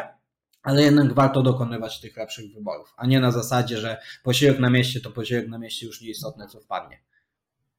[0.63, 5.01] ale jednak warto dokonywać tych lepszych wyborów, a nie na zasadzie, że posiłek na mieście
[5.01, 6.97] to posiłek na mieście już nieistotne, co wpadnie.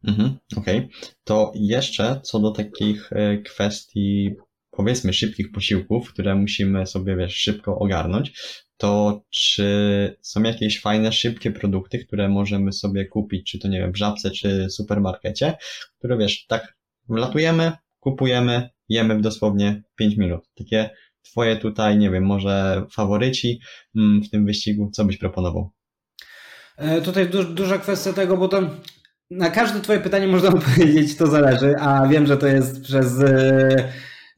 [0.09, 0.79] Mhm, Okej.
[0.79, 0.89] Okay.
[1.25, 4.31] To jeszcze co do takich e, kwestii,
[4.71, 8.33] powiedzmy, szybkich posiłków, które musimy sobie, wiesz, szybko ogarnąć,
[8.77, 13.93] to czy są jakieś fajne, szybkie produkty, które możemy sobie kupić, czy to nie wiem,
[13.93, 15.55] w żabce, czy supermarkecie,
[15.99, 16.77] które wiesz, tak
[17.09, 20.41] wlatujemy, kupujemy, jemy w dosłownie 5 minut.
[20.55, 20.91] Takie
[21.23, 23.61] twoje tutaj, nie wiem, może faworyci
[23.97, 25.71] mm, w tym wyścigu, co byś proponował?
[26.77, 28.71] E, tutaj du duża kwestia tego, bo to
[29.37, 33.19] na każde twoje pytanie można odpowiedzieć, to zależy, a wiem, że to jest przez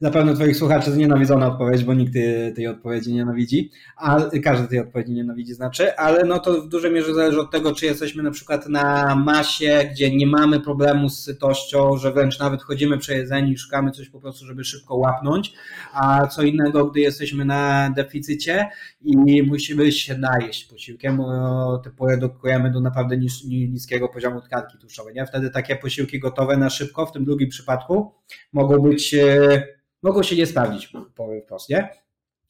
[0.05, 2.12] e, Zapewne Twoich słuchaczy znienawidzona odpowiedź, bo nikt
[2.57, 7.14] tej odpowiedzi nienawidzi, a każdy tej odpowiedzi nienawidzi znaczy, ale no to w dużej mierze
[7.14, 11.97] zależy od tego, czy jesteśmy na przykład na masie, gdzie nie mamy problemu z sytością,
[11.97, 15.55] że wręcz nawet chodzimy przejedzeni i szukamy coś po prostu, żeby szybko łapnąć,
[15.93, 18.69] a co innego, gdy jesteśmy na deficycie
[19.05, 25.14] i musimy się najeść posiłkiem, bo typu redukujemy do naprawdę nis niskiego poziomu tkanki tłuszczowej.
[25.14, 25.27] Nie?
[25.27, 28.12] Wtedy takie posiłki gotowe na szybko, w tym drugim przypadku,
[28.53, 29.67] mogą być e,
[30.05, 31.88] mogą się nie sprawdzić, powiem wprost, nie?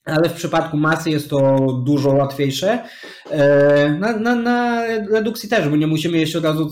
[0.04, 2.84] Ale w przypadku masy jest to dużo łatwiejsze.
[3.30, 6.70] E, na, na, na redukcji też, bo nie musimy jeść od razu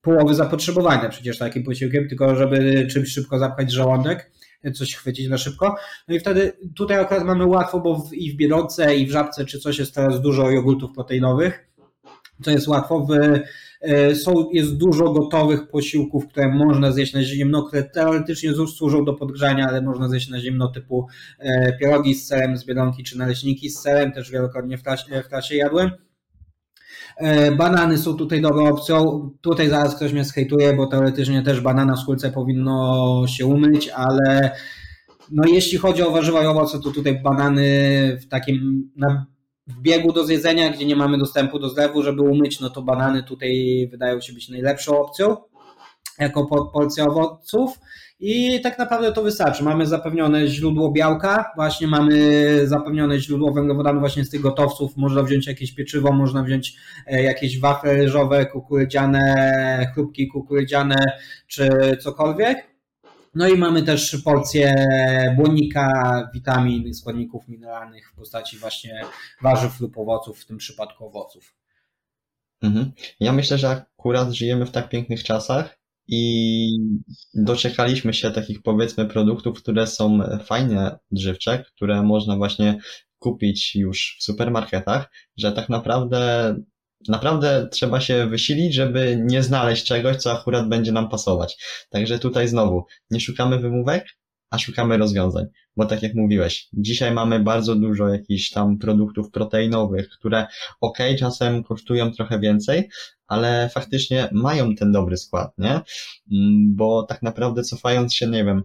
[0.00, 4.30] połowy zapotrzebowania przecież takim posiłkiem, tylko żeby czymś szybko zapchać żołądek,
[4.74, 5.76] coś chwycić na szybko.
[6.08, 9.44] No i wtedy tutaj akurat mamy łatwo, bo w, i w Biedronce, i w Żabce,
[9.44, 11.66] czy coś jest teraz dużo jogurtów proteinowych,
[12.42, 13.06] co jest łatwo.
[13.84, 19.14] E, są, jest dużo gotowych posiłków, które można zjeść na zimno, które teoretycznie służą do
[19.14, 21.06] podgrzania, ale można zjeść na zimno typu
[21.38, 25.28] e, pierogi z serem z Biedronki czy naleśniki z serem, też wielokrotnie w trasie, w
[25.28, 25.90] trasie jadłem.
[27.16, 29.30] E, banany są tutaj dobrą opcją.
[29.40, 34.50] Tutaj zaraz ktoś mnie skejtuje, bo teoretycznie też banana w kulce powinno się umyć, ale
[35.30, 37.64] no jeśli chodzi o warzywa i owoce, to tutaj banany
[38.22, 39.26] w takim na
[39.66, 43.22] w biegu do zjedzenia, gdzie nie mamy dostępu do zlewu, żeby umyć, no to banany
[43.22, 45.36] tutaj wydają się być najlepszą opcją
[46.18, 47.78] jako porcja owoców.
[48.20, 49.64] I tak naprawdę to wystarczy.
[49.64, 52.16] Mamy zapewnione źródło białka, właśnie mamy
[52.66, 57.60] zapewnione źródło węglowodanów właśnie z tych gotowców, można wziąć jakieś pieczywo, można wziąć e, jakieś
[57.60, 61.04] wafle ryżowe, kukurydziane, chrupki kukurydziane
[61.46, 61.68] czy
[62.00, 62.73] cokolwiek
[63.34, 64.86] no i mamy też porcję
[65.36, 69.00] błonnika, witamin, składników mineralnych w postaci właśnie
[69.42, 71.54] warzyw lub owoców, w tym przypadku owoców.
[72.62, 72.92] Mhm.
[73.20, 76.66] Ja myślę, że akurat żyjemy w tak pięknych czasach i
[77.34, 82.78] doczekaliśmy się takich powiedzmy produktów, które są fajne odżywcze, które można właśnie
[83.18, 86.54] kupić już w supermarketach, że tak naprawdę
[87.08, 91.56] naprawdę trzeba się wysilić, żeby nie znaleźć czegoś, co akurat będzie nam pasować.
[91.90, 94.06] Także tutaj znowu, nie szukamy wymówek,
[94.50, 95.46] a szukamy rozwiązań.
[95.76, 100.46] Bo tak jak mówiłeś, dzisiaj mamy bardzo dużo jakichś tam produktów proteinowych, które
[100.80, 102.88] ok, czasem kosztują trochę więcej,
[103.26, 105.80] ale faktycznie mają ten dobry skład, nie?
[106.32, 108.62] Mm, bo tak naprawdę cofając się, nie wiem,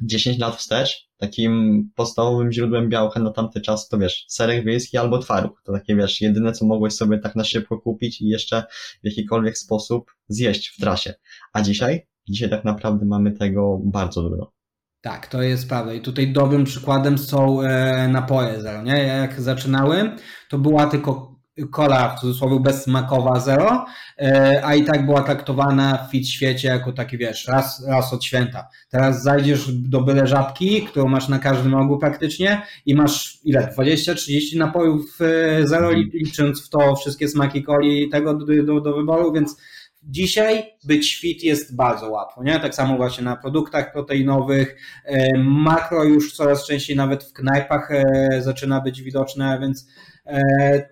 [0.00, 5.18] 10 lat wstecz, takim podstawowym źródłem białka na tamty czas to wiesz, serek wiejski albo
[5.18, 5.62] twaróg.
[5.64, 8.64] To takie wiesz, jedyne co mogłeś sobie tak na szybko kupić i jeszcze
[9.02, 11.14] w jakikolwiek sposób zjeść w trasie.
[11.52, 12.06] A dzisiaj?
[12.28, 14.52] Dzisiaj tak naprawdę mamy tego bardzo dużo.
[15.00, 15.92] Tak, to jest prawda.
[15.92, 18.82] I tutaj dobrym przykładem są e, napoje zero.
[18.82, 18.98] Nie?
[18.98, 20.16] Jak zaczynałem,
[20.50, 21.39] to była tylko
[21.70, 23.86] kola w cudzysłowie bezsmakowa zero,
[24.18, 28.24] e, a i tak była traktowana w fit świecie jako taki, wiesz, raz, raz od
[28.24, 28.68] święta.
[28.90, 33.74] Teraz zajdziesz do byle żabki, którą masz na każdym rogu praktycznie i masz ile?
[33.78, 39.32] 20-30 napojów e, zero, licząc w to wszystkie smaki coli tego do, do, do wyboru,
[39.32, 39.56] więc
[40.02, 42.60] Dzisiaj być fit jest bardzo łatwo, nie?
[42.60, 44.76] Tak samo właśnie na produktach proteinowych.
[45.04, 47.90] E, makro już coraz częściej nawet w knajpach
[48.38, 49.86] zaczyna być widoczne, więc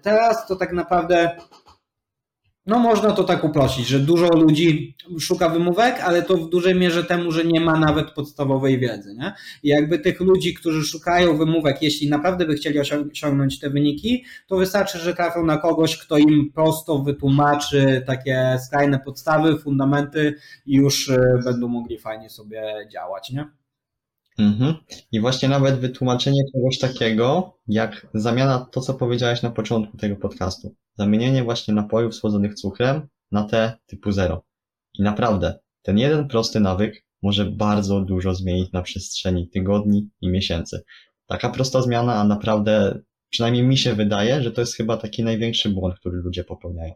[0.02, 1.30] teraz to tak naprawdę
[2.68, 7.04] no można to tak uprościć, że dużo ludzi szuka wymówek, ale to w dużej mierze
[7.04, 9.14] temu, że nie ma nawet podstawowej wiedzy.
[9.14, 9.32] Nie?
[9.62, 12.78] I jakby tych ludzi, którzy szukają wymówek, jeśli naprawdę by chcieli
[13.12, 18.98] osiągnąć te wyniki, to wystarczy, że trafią na kogoś, kto im prosto wytłumaczy takie skrajne
[18.98, 20.34] podstawy, fundamenty
[20.66, 23.30] i już e, będą mogli fajnie sobie działać.
[23.30, 23.48] Nie?
[24.38, 24.74] Mhm.
[25.12, 30.74] I właśnie nawet wytłumaczenie czegoś takiego, jak zamiana, to co powiedziałeś na początku tego podcastu.
[30.94, 34.44] Zamienienie właśnie napojów słodzonych cukrem na te typu zero.
[34.98, 40.82] I naprawdę, ten jeden prosty nawyk może bardzo dużo zmienić na przestrzeni tygodni i miesięcy.
[41.26, 42.98] Taka prosta zmiana, a naprawdę
[43.30, 46.94] Przynajmniej mi się wydaje, że to jest chyba taki największy błąd, który ludzie popełniają.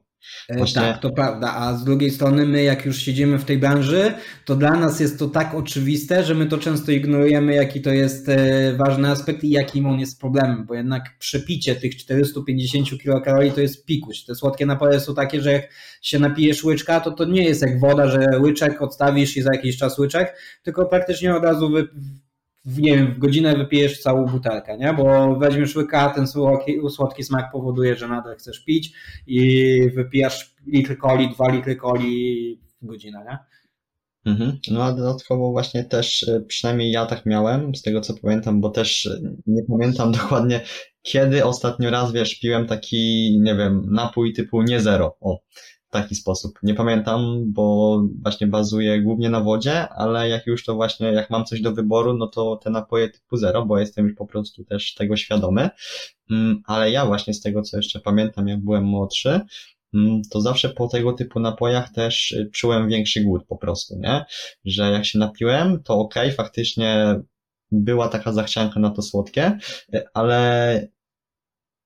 [0.49, 0.83] E, Właśnie...
[0.83, 1.55] Tak, to prawda.
[1.55, 4.14] A z drugiej strony, my jak już siedzimy w tej branży,
[4.45, 8.29] to dla nas jest to tak oczywiste, że my to często ignorujemy, jaki to jest
[8.29, 13.61] e, ważny aspekt i jakim on jest problemem, bo jednak przepicie tych 450 kilokalori to
[13.61, 14.25] jest pikuś.
[14.25, 15.68] Te słodkie napoje są takie, że jak
[16.03, 19.77] się napijesz łyczka, to to nie jest jak woda, że łyczek odstawisz i za jakiś
[19.77, 21.88] czas łyczek, tylko praktycznie od razu wy
[22.64, 24.94] nie wiem, w godzinę wypijesz całą butelkę, nie?
[24.94, 28.92] Bo weźmiesz łyka, ten słodki, słodki smak powoduje, że nadal chcesz pić
[29.27, 33.38] i wypijasz litr coli, dwa litry coli w godzinę, nie?
[34.25, 34.59] Mhm.
[34.70, 38.70] No a dodatkowo właśnie też, e, przynajmniej ja tak miałem, z tego co pamiętam, bo
[38.70, 40.61] też e, nie pamiętam dokładnie,
[41.03, 45.38] kiedy ostatnio raz, wiesz, piłem taki, nie wiem, napój typu nie zero, o,
[45.93, 46.59] taki sposób.
[46.63, 51.45] Nie pamiętam, bo właśnie bazuję głównie na wodzie, ale jak już to właśnie, jak mam
[51.45, 54.95] coś do wyboru, no to te napoje typu zero, bo jestem już po prostu też
[54.95, 55.71] tego świadomy.
[56.31, 59.41] Mm, ale ja właśnie z tego, co jeszcze pamiętam, jak byłem młodszy,
[59.95, 64.25] Mm, to zawsze po tego typu napojach też y, czułem większy głód po prostu, nie?
[64.65, 67.21] Że jak się napiłem, to okej, okay, faktycznie
[67.71, 69.59] była taka zachcianka na to słodkie,
[69.95, 70.89] y, ale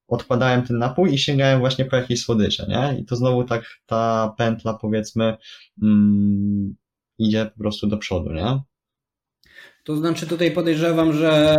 [0.09, 3.01] odkładałem ten napój i sięgałem właśnie po jakieś słodycze, nie?
[3.01, 5.37] I to znowu tak ta pętla, powiedzmy,
[5.83, 6.75] mm,
[7.19, 8.61] idzie po prostu do przodu, nie?
[9.85, 11.57] To znaczy tutaj podejrzewam, że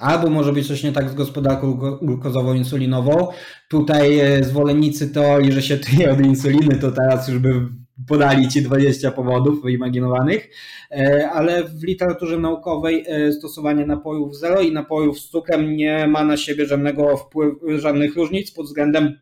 [0.00, 3.26] albo może być coś nie tak z gospodarką glukozową-insulinową.
[3.70, 7.68] Tutaj e, zwolennicy teorii, że się tyje od insuliny, to teraz już by
[8.08, 10.50] podali ci 20 powodów wyimaginowanych,
[10.90, 16.24] e, ale w literaturze naukowej e, stosowanie napojów zero i napojów z cukrem nie ma
[16.24, 19.18] na siebie żadnego wpływu, żadnych różnic pod względem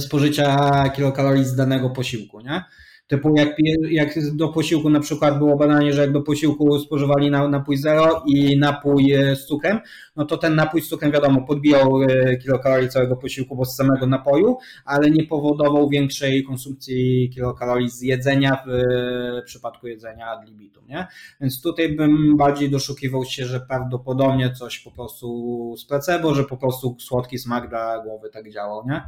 [0.00, 2.40] spożycia kilokalorii z danego posiłku.
[2.40, 2.64] Nie?
[3.10, 3.56] Typu jak,
[3.90, 8.58] jak do posiłku na przykład było badanie, że jak do posiłku spożywali napój zero i
[8.58, 9.80] napój z cukrem,
[10.16, 14.06] no to ten napój z cukrem wiadomo podbijał e, kilokalorii całego posiłku, bo z samego
[14.06, 20.86] napoju, ale nie powodował większej konsumpcji kilokalorii z jedzenia w e, przypadku jedzenia ad libitum,
[20.86, 21.06] nie?
[21.40, 26.56] Więc tutaj bym bardziej doszukiwał się, że prawdopodobnie coś po prostu z placebo, że po
[26.56, 29.02] prostu słodki smak dla głowy tak działał, nie?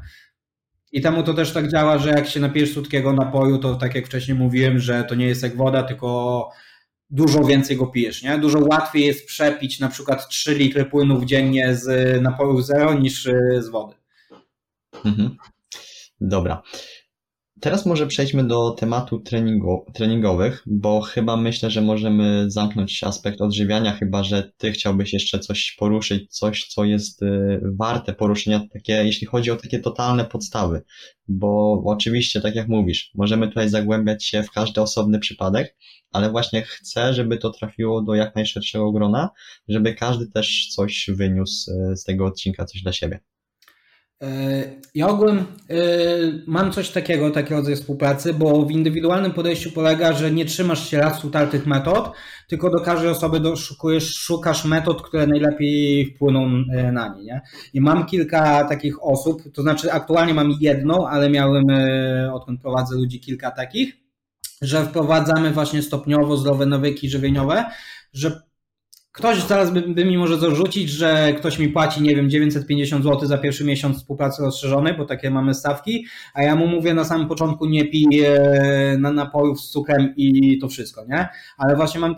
[0.92, 4.07] I temu to też tak działa, że jak się napijesz słodkiego napoju, to tak jak
[4.07, 6.50] wcześniej mówiłem, że to nie jest jak woda, tylko
[7.11, 8.38] dużo więcej go pijesz, nie?
[8.38, 13.28] Dużo łatwiej jest przepić na przykład 3 litry płynów dziennie z napoju zero niż
[13.59, 13.94] z wody.
[15.05, 15.37] Mhm.
[16.20, 16.62] Dobra.
[17.62, 23.92] Teraz może przejdźmy do tematu treningu, treningowych, bo chyba myślę, że możemy zamknąć aspekt odżywiania,
[23.92, 29.27] chyba że ty chciałbyś jeszcze coś poruszyć, coś, co jest y, warte poruszenia, takie, jeśli
[29.27, 30.83] chodzi o takie totalne podstawy,
[31.29, 35.77] bo oczywiście, tak jak mówisz, możemy tutaj zagłębiać się w każdy osobny przypadek,
[36.12, 39.29] ale właśnie chcę, żeby to trafiło do jak najszerszego grona,
[39.68, 43.20] żeby każdy też coś wyniósł y, z tego odcinka, coś dla siebie.
[44.22, 44.62] E,
[44.94, 45.44] ja ogółem e,
[46.46, 50.98] mam coś takiego, taki rodzaj współpracy, bo w indywidualnym podejściu polega, że nie trzymasz się
[50.98, 52.12] raz utartych metod,
[52.48, 57.40] tylko do każdej osoby doszukujesz, szukasz metod, które najlepiej wpłyną e, na nie, nie.
[57.74, 61.64] I mam kilka takich osób, to znaczy aktualnie mam jedną, ale miałem,
[62.32, 63.96] odkąd prowadzę ludzi, kilka takich,
[64.62, 67.64] że wprowadzamy właśnie stopniowo zdrowe nawyki żywieniowe,
[68.12, 68.42] że
[69.12, 73.29] Ktoś zaraz by, by, mi może zarzucić, że ktoś mi płaci, nie wiem, 950 zł
[73.29, 77.29] za pierwszy miesiąc współpracy rozszerzonej, bo takie mamy stawki, a ja mu mówię na samym
[77.29, 81.29] początku nie pij e, na napojów z cukrem i to wszystko, nie?
[81.59, 82.14] Ale właśnie mam,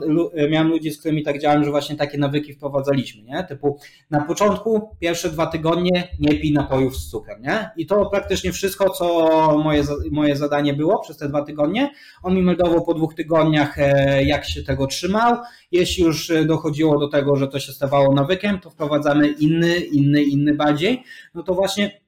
[0.50, 3.44] miałem ludzi, z którymi tak działałem, że właśnie takie nawyki wprowadzaliśmy, nie?
[3.44, 3.78] Typu
[4.10, 7.70] na początku, pierwsze dwa tygodnie nie pij napojów z cukrem, nie?
[7.76, 11.90] I to praktycznie wszystko, co moje, moje zadanie było przez te dwa tygodnie.
[12.22, 15.36] On mi meldował po dwóch tygodniach, e, jak się tego trzymał.
[15.72, 20.54] Jeśli już dochodziło do tego, że to się stawało nawykiem, to wprowadzamy inny, inny, inny
[20.54, 21.04] bardziej.
[21.34, 22.00] No to właśnie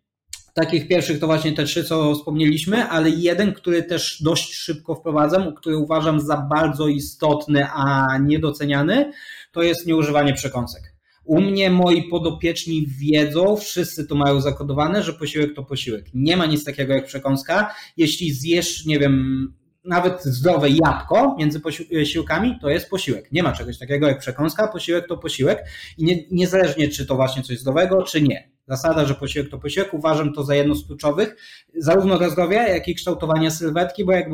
[0.54, 5.54] takich pierwszych to właśnie te trzy, co wspomnieliśmy, ale jeden, który też dość szybko wprowadzam,
[5.54, 9.12] który uważam za bardzo istotny, a niedoceniany,
[9.52, 10.82] to jest nieużywanie przekąsek.
[11.24, 16.04] U mnie moi podopieczni wiedzą, wszyscy to mają zakodowane, że posiłek to posiłek.
[16.14, 17.74] Nie ma nic takiego jak przekąska.
[17.96, 19.54] Jeśli zjesz, nie wiem,
[19.86, 23.32] nawet zdrowe jabłko między posiłkami to jest posiłek.
[23.32, 25.64] Nie ma czegoś takiego jak przekąska, posiłek to posiłek
[25.98, 28.56] i nie, niezależnie czy to właśnie coś zdrowego, czy nie.
[28.68, 31.36] Zasada, że posiłek to posiłek, uważam to za jedno z kluczowych,
[31.78, 34.26] zarówno dla zdrowia, jak i kształtowania sylwetki, bo jak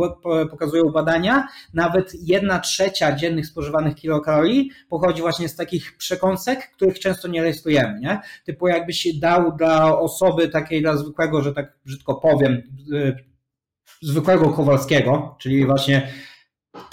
[0.51, 7.29] pokazują badania, nawet jedna trzecia dziennych spożywanych kilokalorii pochodzi właśnie z takich przekąsek, których często
[7.29, 8.21] nie rejestrujemy, nie?
[8.45, 12.63] Typu jakbyś dał dla osoby takiej dla zwykłego, że tak brzydko powiem,
[14.03, 16.13] zwykłego Kowalskiego, czyli właśnie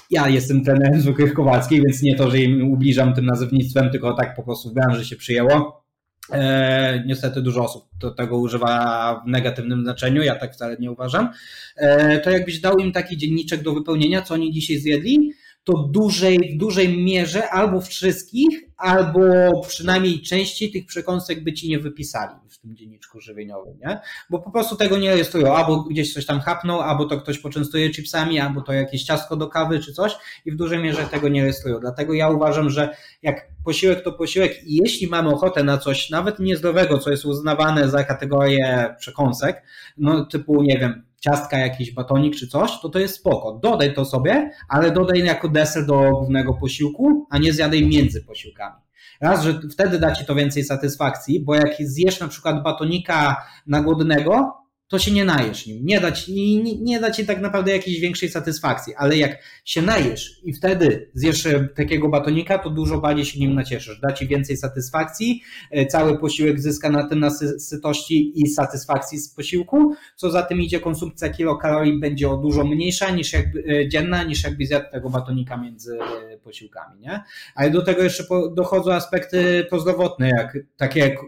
[0.10, 4.36] ja jestem trenerem zwykłych Kowalskich, więc nie to, że im ubliżam tym nazewnictwem, tylko tak
[4.36, 5.84] po prostu w branży się przyjęło.
[6.32, 11.30] E, niestety dużo osób do tego używa w negatywnym znaczeniu, ja tak wcale nie uważam.
[11.78, 15.32] E, to jakbyś dał im taki dzienniczek do wypełnienia, co oni dzisiaj zjedli,
[15.63, 19.21] to dużej, w dużej mierze albo wszystkich, albo
[19.67, 23.99] przynajmniej części tych przekąsek by ci nie wypisali w tym dzienniczku żywieniowym, nie?
[24.29, 27.89] Bo po prostu tego nie rejestrują, albo gdzieś coś tam chapną, albo to ktoś poczęstuje
[27.91, 31.41] chipsami, albo to jakieś ciastko do kawy czy coś i w dużej mierze tego nie
[31.41, 31.79] rejestrują.
[31.79, 36.39] Dlatego ja uważam, że jak posiłek to posiłek i jeśli mamy ochotę na coś nawet
[36.39, 39.63] niezdrowego, co jest uznawane za kategorię przekąsek,
[39.97, 43.60] no typu, nie wiem, ciastka, jakiś batonik czy coś, to to jest spoko.
[43.63, 48.82] Dodaj to sobie, ale dodaj jako deser do głównego posiłku, a nie zjadaj między posiłkami.
[49.21, 53.82] Raz, że wtedy da ci to więcej satysfakcji, bo jak zjesz na przykład batonika na
[53.82, 54.59] głodnego,
[54.89, 55.86] to się nie najesz nim.
[55.86, 59.82] Nie da ci, nie, nie da ci tak naprawdę jakiejś większej satysfakcji, ale jak się
[59.82, 63.99] najesz i wtedy zjesz e, takiego batonika, to dużo bardziej się nim nacieszysz.
[63.99, 65.41] Da ci więcej satysfakcji,
[65.72, 70.61] e, cały posiłek zyska na tym na sytości i satysfakcji z posiłku, co za tym
[70.61, 75.09] idzie konsumpcja kilokalorii będzie o dużo mniejsza niż jakby, e, dzienna, niż jakby zjadł tego
[75.09, 75.97] batonika między
[76.43, 77.24] posiłkami, nie?
[77.55, 78.24] Ale do tego jeszcze
[78.55, 81.20] dochodzą aspekty prozdrowotne, jak takie jak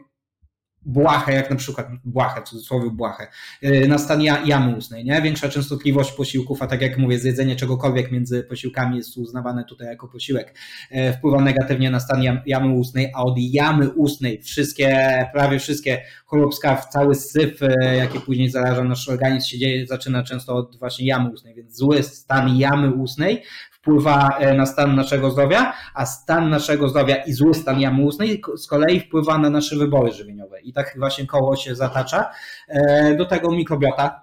[0.86, 3.28] błahę, jak na przykład błahę, w cudzysłowie błahę,
[3.64, 5.22] y, na stan jamy ustnej, nie?
[5.22, 10.08] Większa częstotliwość posiłków, a tak jak mówię, zjedzenie czegokolwiek między posiłkami jest uznawane tutaj jako
[10.08, 10.56] posiłek,
[10.92, 16.90] y, wpływa negatywnie na stan jamy ustnej, a od jamy ustnej wszystkie, prawie wszystkie chorobskaw,
[16.90, 21.30] cały syf, y, jaki później zaraża nasz organizm się dzieje, zaczyna często od właśnie jamy
[21.30, 23.44] ustnej, więc zły stan jamy ustnej
[23.82, 28.42] wpływa e, na stan naszego zdrowia, a stan naszego zdrowia i zły stan jamy ustnej
[28.58, 30.62] z kolei wpływa na nasze wybory żywieniowe.
[30.62, 32.32] I tak właśnie koło się zatacza.
[32.68, 34.22] E, do tego mikrobiota,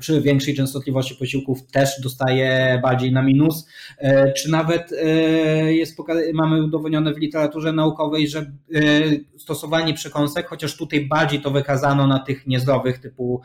[0.00, 3.66] przy większej częstotliwości posiłków też dostaje bardziej na minus,
[3.98, 5.96] e, czy nawet e, jest,
[6.34, 8.82] mamy udowodnione w literaturze naukowej, że e,
[9.38, 13.40] stosowanie przekąsek, chociaż tutaj bardziej to wykazano na tych niezdrowych typu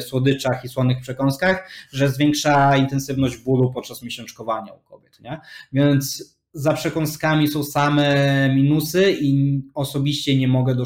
[0.00, 5.20] słodyczach i słonych przekąskach, że zwiększa intensywność bólu podczas miesiączkowania u kobiet.
[5.20, 5.40] Nie?
[5.72, 10.76] Więc za przekąskami są same minusy i osobiście nie mogę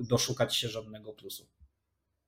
[0.00, 1.46] doszukać się żadnego plusu.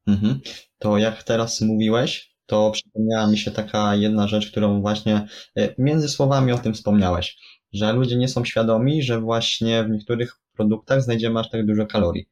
[0.06, 0.40] Mhm.
[0.78, 5.26] To jak teraz mówiłeś, to przypomniała mi się taka jedna rzecz, którą właśnie
[5.56, 7.36] e, między słowami o tym wspomniałeś,
[7.72, 12.28] że ludzie nie są świadomi, że właśnie w niektórych produktach znajdziemy aż tak dużo kalorii.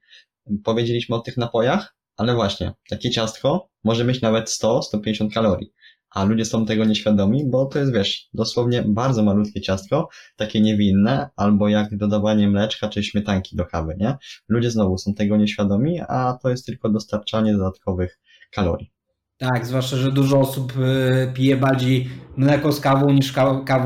[0.64, 5.72] Powiedzieliśmy o tych napojach, ale właśnie takie ciastko może mieć nawet 100-150 kalorii
[6.14, 11.30] a ludzie są tego nieświadomi, bo to jest, wiesz, dosłownie bardzo malutkie ciastko, takie niewinne,
[11.36, 14.16] albo jak dodawanie mleczka czy śmietanki do kawy, nie?
[14.48, 18.18] Ludzie znowu są tego nieświadomi, a to jest tylko dostarczanie dodatkowych
[18.52, 18.94] kalorii.
[19.36, 23.32] Tak, zwłaszcza, że dużo osób y, pije bardziej mleko z kawą niż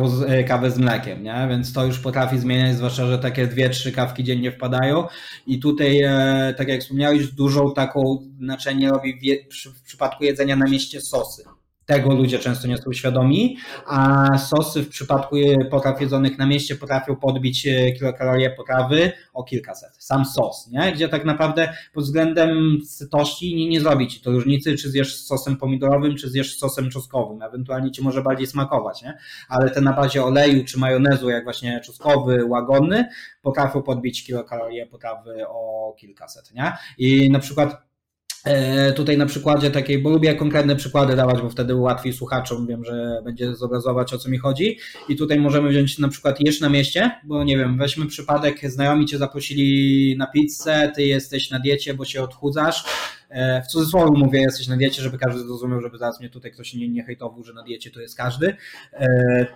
[0.07, 1.47] z, y, kawę z mlekiem, nie?
[1.51, 5.07] więc to już potrafi zmieniać, zwłaszcza, że takie dwie, trzy kawki dziennie wpadają
[5.47, 9.21] i tutaj, e, tak jak wspomniałeś, dużą taką znaczenie robi
[9.77, 11.45] w przypadku jedzenia na mieście sosy.
[11.89, 15.37] Tego ludzie często nie są świadomi, a sosy w przypadku
[15.71, 19.91] potraw jedzonych na mieście potrafią podbić e, kilokalorie potrawy o kilkaset.
[19.99, 20.93] Sam sos, nie?
[20.93, 25.57] gdzie tak naprawdę pod względem sytości nie, nie zrobi ci to różnicy, czy zjesz sosem
[25.57, 27.43] pomidorowym, czy zjesz sosem czosnkowym.
[27.43, 29.19] Ewentualnie ci może bardziej smakować, nie?
[29.49, 33.09] ale te na bazie oleju czy majonezu, jak właśnie czosnkowy, łagodny,
[33.43, 36.55] potrafią podbić kilokalorie potrawy o kilkaset.
[36.55, 36.73] Nie?
[36.99, 37.88] I na przykład E,
[38.97, 43.21] tutaj na przykładzie takiej, bo lubię konkretne przykłady dawać, bo wtedy łatwiej słuchaczom, wiem, że
[43.25, 44.79] będzie zobrazować o co mi chodzi.
[45.09, 49.07] I tutaj możemy wziąć na przykład jesz na mieście, bo nie wiem, weźmy przypadek, znajomi
[49.07, 52.85] cię zaprosili na pizzę, ty jesteś na diecie, bo się odchudzasz.
[53.29, 56.75] E, w cudzysłowie mówię, jesteś na diecie, żeby każdy zrozumiał, żeby zaraz mnie tutaj ktoś
[56.75, 58.57] nie, nie hejtował, że na diecie to jest każdy
[58.93, 59.47] e,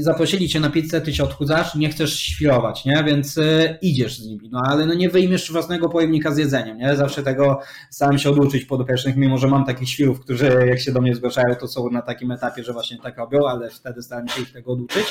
[0.00, 3.04] zaprosili cię na pizzę, ty się odchudzasz, nie chcesz świrować, nie?
[3.04, 6.96] Więc y, idziesz z nimi, no ale no nie wyjmiesz własnego pojemnika z jedzeniem, nie?
[6.96, 7.60] Zawsze tego
[7.90, 11.54] staram się oduczyć podopiecznych, mimo że mam takich świrów, którzy jak się do mnie zgłaszają,
[11.54, 14.72] to są na takim etapie, że właśnie tak robią, ale wtedy staram się ich tego
[14.72, 15.04] oduczyć.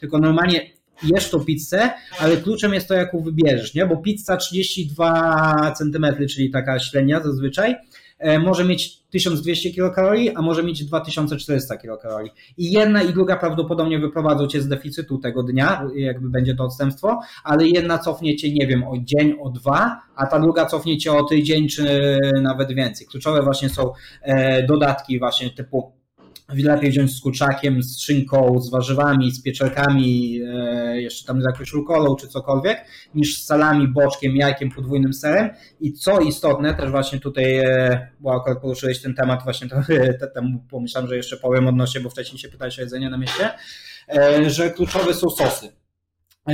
[0.00, 0.70] Tylko normalnie
[1.02, 3.86] jesz tą pizzę, ale kluczem jest to, jaką wybierzesz, nie?
[3.86, 7.76] Bo pizza 32 cm, czyli taka średnia zazwyczaj,
[8.44, 12.30] może mieć 1200 kilokalorii, a może mieć 2400 kilokalorii.
[12.58, 17.20] I jedna i druga prawdopodobnie wyprowadzą cię z deficytu tego dnia, jakby będzie to odstępstwo,
[17.44, 21.12] ale jedna cofnie cię, nie wiem, o dzień, o dwa, a ta druga cofnie cię
[21.12, 23.06] o tydzień, czy nawet więcej.
[23.06, 23.92] Kluczowe właśnie są
[24.22, 25.99] e, dodatki właśnie typu
[26.54, 31.72] lepiej wziąć z kurczakiem, z szynką, z warzywami, z pieczarkami, e, jeszcze tam z jakąś
[31.72, 32.84] rukolą czy cokolwiek,
[33.14, 35.50] niż z salami, boczkiem, jajkiem, podwójnym serem.
[35.80, 39.76] I co istotne, też właśnie tutaj, e, bo akurat poruszyłeś ten temat, właśnie to,
[40.34, 43.50] temu pomyślałem, że jeszcze powiem odnośnie, bo wcześniej się pytałeś o jedzenie na mieście,
[44.08, 45.79] e, że kluczowe są sosy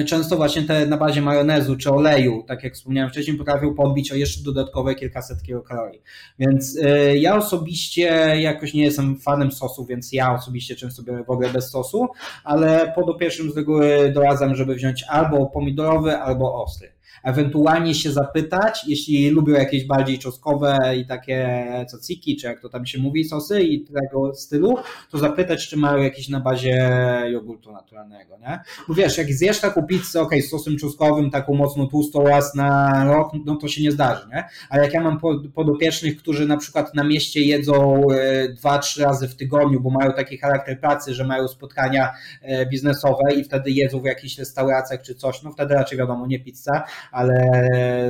[0.05, 4.15] często właśnie te na bazie majonezu czy oleju, tak jak wspomniałem wcześniej, potrafią podbić o
[4.15, 6.03] jeszcze dodatkowe kilkaset kilokalorii.
[6.39, 8.05] Więc y, ja osobiście
[8.41, 12.09] jakoś nie jestem fanem sosu, więc ja osobiście często biorę w ogóle bez sosu,
[12.45, 16.96] ale podopiecznym z reguły doradzam, żeby wziąć albo pomidorowy, albo ostry.
[17.25, 22.87] Ewentualnie się zapytać, jeśli lubią jakieś bardziej czosnkowe i takie caciki, czy jak to tam
[22.87, 24.75] się mówi, sosy i tego stylu,
[25.11, 27.01] to zapytać, czy mają jakieś na bazie
[27.33, 28.61] jogurtu naturalnego, nie?
[28.89, 33.05] Bo wiesz, jak zjesz taką pizzę, ok, z sosem czosnkowym, taką mocno tłustą raz na
[33.05, 34.45] rok, no to się nie zdarzy, nie?
[34.71, 35.21] Ale jak ja mam
[35.55, 40.13] podopiecznych, którzy na przykład na mieście jedzą e, dwa, trzy razy w tygodniu, bo mają
[40.13, 42.13] taki charakter pracy, że mają spotkania
[42.43, 46.41] e, biznesowe i wtedy jedzą w jakichś restauracjach czy coś, no wtedy raczej wiadomo, nie
[46.41, 47.61] pizza, ale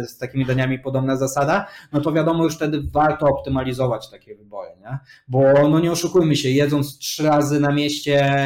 [0.08, 4.98] z takimi daniami podobna zasada, no to wiadomo, już wtedy warto optymalizować takie wybory, nie?
[5.28, 8.36] Bo no nie oszukujmy się, jedząc trzy razy na mieście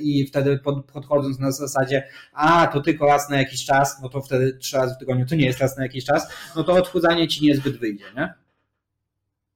[0.00, 4.20] i wtedy pod, podchodząc na zasadzie, a to tylko raz na jakiś czas, no to
[4.20, 7.28] wtedy trzy razy w tygodniu to nie jest raz na jakiś czas, no to odchudzanie
[7.28, 8.34] ci niezbyt wyjdzie, nie?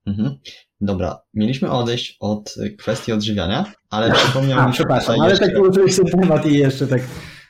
[0.06, 0.38] Mhm.
[0.80, 6.06] Dobra, mieliśmy odejść od kwestii odżywiania, ale przypomniałem mi się przepraszam, ale tak poruszyłeś ten
[6.06, 7.00] temat i jeszcze tak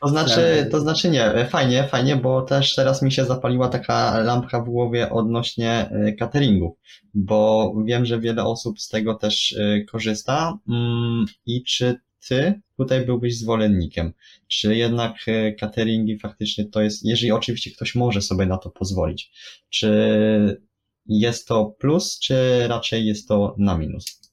[0.07, 4.61] to znaczy, to znaczy nie, fajnie, fajnie, bo też teraz mi się zapaliła taka lampka
[4.61, 6.77] w głowie odnośnie e, cateringów,
[7.15, 13.07] bo wiem, że wiele osób z tego też e, korzysta mm, i czy ty tutaj
[13.07, 14.13] byłbyś zwolennikiem?
[14.49, 19.31] Czy jednak e, cateringi faktycznie to jest, jeżeli oczywiście ktoś może sobie na to pozwolić,
[19.71, 20.61] czy
[21.07, 24.27] jest to plus, czy raczej jest to na minus?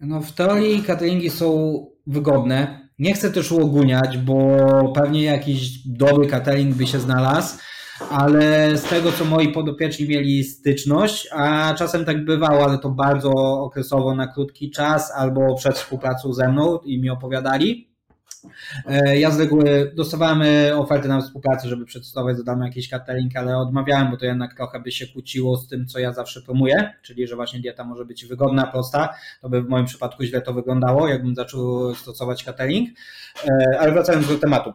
[0.00, 4.56] No w teorii cateringi są wygodne, nie chcę też uogólniać, bo
[4.94, 7.58] pewnie jakiś dobry catering by się znalazł,
[8.10, 13.32] ale z tego, co moi podopieczni mieli styczność, a czasem tak bywało, ale to bardzo
[13.60, 17.93] okresowo na krótki czas albo przed współpracą ze mną i mi opowiadali,
[18.86, 23.58] E, ja z reguły dostawałem e, oferty na współpracę, żeby przetestować darmo jakiś catering, ale
[23.58, 27.26] odmawiałem, bo to jednak trochę by się kłóciło z tym, co ja zawsze promuję, czyli
[27.26, 29.08] że właśnie dieta może być wygodna, prosta.
[29.40, 32.88] To by w moim przypadku źle to wyglądało, jakbym zaczął stosować catering.
[33.44, 34.72] E, ale wracając do tematu.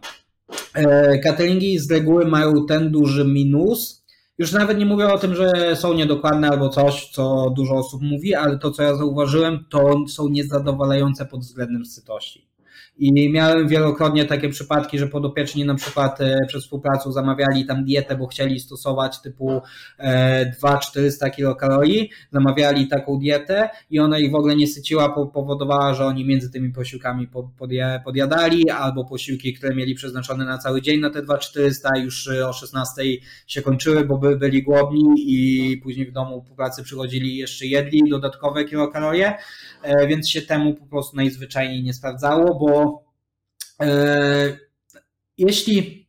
[1.24, 3.99] Cateringi z reguły mają ten duży minus,
[4.39, 8.36] już nawet nie mówię o tym, że są niedokładne albo coś, co dużo osób mówi,
[8.36, 12.49] ale to, co ja zauważyłem, to są niezadowalające pod względem sytości.
[12.97, 18.15] I miałem wielokrotnie takie przypadki, że podopieczni na przykład e, przez współpracę zamawiali tam dietę,
[18.15, 19.61] bo chcieli stosować typu
[20.63, 26.05] 2-400 e, kilokalorii, zamawiali taką dietę i ona ich w ogóle nie syciła, powodowała, że
[26.05, 27.30] oni między tymi posiłkami
[28.05, 33.01] podjadali, albo posiłki, które mieli przeznaczone na cały dzień na te 2-400 już o 16
[33.47, 37.65] się kończyły, bo by byli głodni i później w domu po pracy przychodzili i jeszcze
[37.65, 39.34] jedli dodatkowe kilokalorie,
[39.84, 42.68] e, więc się temu po prostu najzwyczajniej nie sprawdzało, bo
[43.82, 44.57] E,
[45.38, 46.07] jeśli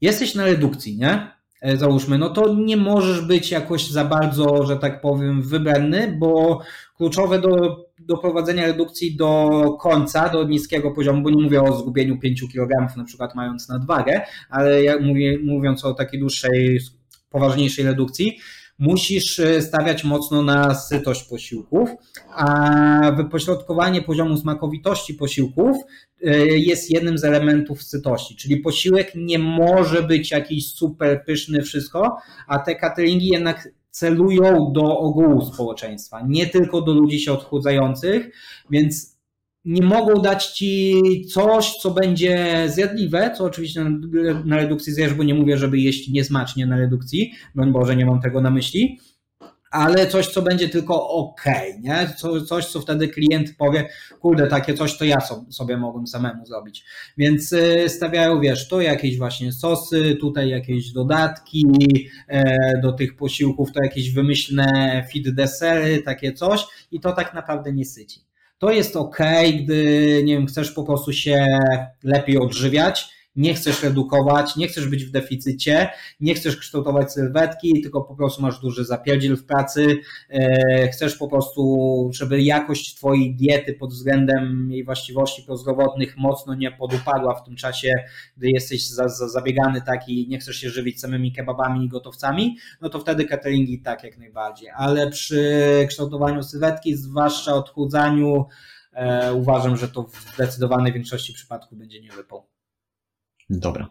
[0.00, 1.34] jesteś na redukcji, nie?
[1.62, 6.60] E, załóżmy, no to nie możesz być jakoś za bardzo, że tak powiem, wybredny, bo
[6.96, 9.50] kluczowe do doprowadzenia redukcji do
[9.80, 14.20] końca, do niskiego poziomu, bo nie mówię o zgubieniu 5 kg na przykład mając nadwagę,
[14.50, 16.80] ale ja mówię, mówiąc o takiej dłuższej,
[17.30, 18.38] poważniejszej redukcji,
[18.78, 21.90] musisz e, stawiać mocno na sytość posiłków,
[22.34, 25.76] a wypośrodkowanie poziomu smakowitości posiłków
[26.24, 32.16] e, jest jednym z elementów sytości, czyli posiłek nie może być jakiś super pyszny wszystko,
[32.46, 38.30] a te cateringi jednak celują do ogółu społeczeństwa, nie tylko do ludzi się odchudzających,
[38.70, 39.13] więc
[39.64, 41.00] nie mogą dać ci
[41.32, 43.84] coś, co będzie zjadliwe, co oczywiście
[44.44, 48.20] na, redukcji zjesz, bo nie mówię, żeby jeść niesmacznie na redukcji, broń Boże, nie mam
[48.20, 48.98] tego na myśli,
[49.70, 51.44] ale coś, co będzie tylko ok,
[51.80, 52.12] nie?
[52.16, 53.88] Co, coś, co wtedy klient powie,
[54.20, 55.18] kurde, takie coś to ja
[55.50, 56.84] sobie mogłem samemu zrobić.
[57.18, 61.66] Więc y, stawiają, wiesz, to jakieś właśnie sosy, tutaj jakieś dodatki
[62.28, 67.72] e, do tych posiłków, to jakieś wymyślne fit desery, takie coś i to tak naprawdę
[67.72, 68.20] nie syci.
[68.58, 69.18] To jest ok,
[69.58, 71.46] gdy nie wiem, chcesz po prostu się
[72.02, 75.88] lepiej odżywiać, nie chcesz redukować, nie chcesz być w deficycie,
[76.20, 79.96] nie chcesz kształtować sylwetki, tylko po prostu masz duży zapierdziel w pracy,
[80.30, 86.70] e, chcesz po prostu, żeby jakość twojej diety pod względem jej właściwości prozdrowotnych mocno nie
[86.70, 87.92] podupadła w tym czasie,
[88.36, 92.88] gdy jesteś za, za zabiegany taki, nie chcesz się żywić samymi kebabami i gotowcami, no
[92.88, 98.46] to wtedy cateringi tak jak najbardziej, ale przy kształtowaniu sylwetki, zwłaszcza odchudzaniu,
[98.92, 102.53] e, uważam, że to w zdecydowanej większości przypadków będzie nie wypał.
[103.50, 103.88] Dobra.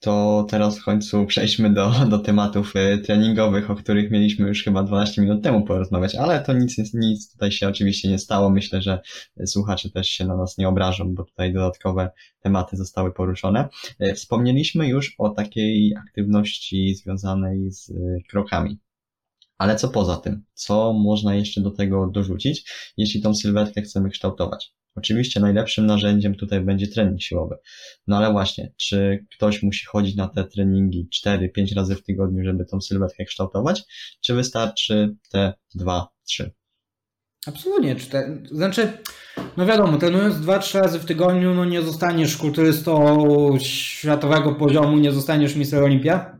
[0.00, 4.82] To teraz w końcu przejdźmy do, do tematów e, treningowych, o których mieliśmy już chyba
[4.82, 8.50] 12 minut temu porozmawiać, ale to nic, nic tutaj się oczywiście nie stało.
[8.50, 9.00] Myślę, że
[9.46, 12.10] słuchacze też się na nas nie obrażą, bo tutaj dodatkowe
[12.40, 13.68] tematy zostały poruszone.
[13.98, 17.94] E, wspomnieliśmy już o takiej aktywności związanej z e,
[18.30, 18.78] krokami.
[19.58, 20.44] Ale co poza tym?
[20.54, 24.74] Co można jeszcze do tego dorzucić, jeśli tą sylwetkę chcemy kształtować?
[24.94, 27.56] Oczywiście najlepszym narzędziem tutaj będzie trening siłowy.
[28.06, 32.64] No ale właśnie, czy ktoś musi chodzić na te treningi 4-5 razy w tygodniu, żeby
[32.64, 33.82] tą sylwetkę kształtować,
[34.20, 36.50] czy wystarczy te 2-3?
[37.46, 37.96] Absolutnie.
[37.96, 38.92] Cztery, znaczy,
[39.56, 45.56] no wiadomo, trenując 2-3 razy w tygodniu, no nie zostaniesz kulturystą światowego poziomu, nie zostaniesz
[45.56, 46.39] mistrzem Olimpia.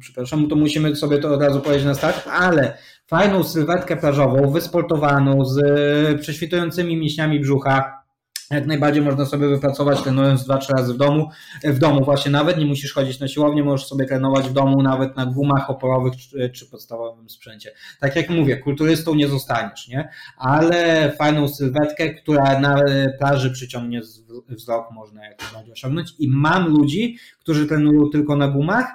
[0.00, 5.44] Przepraszam, to musimy sobie to od razu powiedzieć na start, ale fajną sylwetkę plażową, wysportowaną,
[5.44, 5.60] z
[6.20, 8.04] prześwitującymi mięśniami brzucha,
[8.50, 11.30] jak najbardziej można sobie wypracować trenując 2-3 razy w domu.
[11.64, 15.16] W domu właśnie nawet, nie musisz chodzić na siłownię, możesz sobie trenować w domu nawet
[15.16, 17.72] na gumach oporowych czy, czy podstawowym sprzęcie.
[18.00, 20.08] Tak jak mówię, kulturystą nie zostaniesz, nie?
[20.36, 22.80] Ale fajną sylwetkę, która na
[23.18, 24.00] plaży przyciągnie
[24.48, 26.14] wzrok, można jak najbardziej osiągnąć.
[26.18, 28.86] I mam ludzi, którzy trenują tylko na gumach,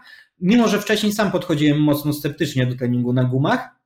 [0.41, 3.79] mimo że wcześniej sam podchodziłem mocno sceptycznie do treningu na gumach,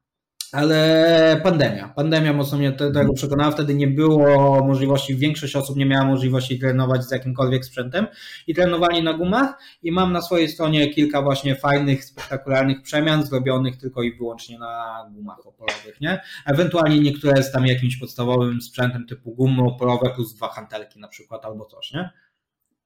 [0.54, 1.88] ale pandemia.
[1.88, 3.52] Pandemia mocno mnie tego przekonała.
[3.52, 8.08] Wtedy nie było możliwości, większość osób nie miała możliwości trenować z jakimkolwiek sprzętem
[8.48, 9.60] i trenowali na gumach.
[9.84, 15.06] I mam na swojej stronie kilka właśnie fajnych, spektakularnych przemian zrobionych tylko i wyłącznie na
[15.12, 16.22] gumach oporowych, nie?
[16.46, 21.46] Ewentualnie niektóre z tam jakimś podstawowym sprzętem typu gumy oporowe plus dwa hantelki na przykład
[21.46, 22.10] albo coś, nie?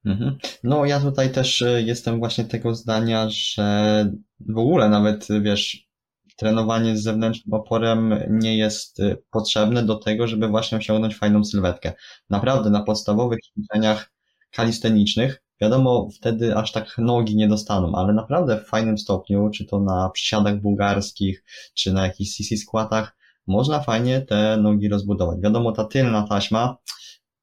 [0.08, 0.38] Mhm.
[0.64, 5.88] No, ja tutaj też y, jestem właśnie tego zdania, że w ogóle nawet, wiesz,
[6.36, 11.94] trenowanie z zewnętrznym oporem nie jest y, potrzebne do tego, żeby właśnie osiągnąć fajną sylwetkę.
[12.30, 14.12] Naprawdę na podstawowych ćwiczeniach
[14.52, 19.80] kalistenicznych, wiadomo, wtedy aż tak nogi nie dostaną, ale naprawdę w fajnym stopniu, czy to
[19.80, 21.44] na przysiadach bułgarskich,
[21.74, 25.40] czy na jakichś CC składach, można fajnie te nogi rozbudować.
[25.42, 26.78] Wiadomo, ta tylna taśma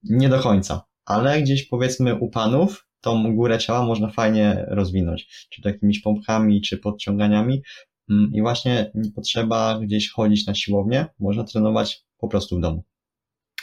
[0.02, 5.62] nie do końca, ale gdzieś powiedzmy u panów tą górę ciała można fajnie rozwinąć, czy
[5.62, 7.62] to jakimiś pompkami, czy podciąganiami,
[8.10, 12.84] Mm, I właśnie nie potrzeba gdzieś chodzić na siłownię, można trenować po prostu w domu.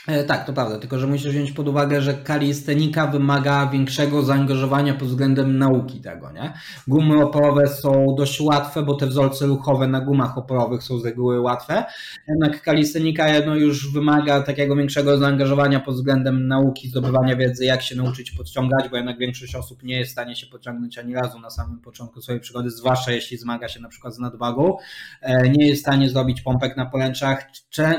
[0.08, 4.94] E, tak, to prawda, tylko że musisz wziąć pod uwagę, że kalistenika wymaga większego zaangażowania
[4.94, 6.52] pod względem nauki tego, nie?
[6.88, 11.40] Gumy oporowe są dość łatwe, bo te wzorce ruchowe na gumach oporowych są z reguły
[11.40, 11.84] łatwe,
[12.28, 17.96] jednak kalistenika no, już wymaga takiego większego zaangażowania pod względem nauki, zdobywania wiedzy, jak się
[17.96, 21.50] nauczyć podciągać, bo jednak większość osób nie jest w stanie się podciągnąć ani razu na
[21.50, 24.76] samym początku swojej przygody, zwłaszcza jeśli zmaga się na przykład z nadwagą,
[25.20, 27.46] e, nie jest w stanie zrobić pompek na poręczach,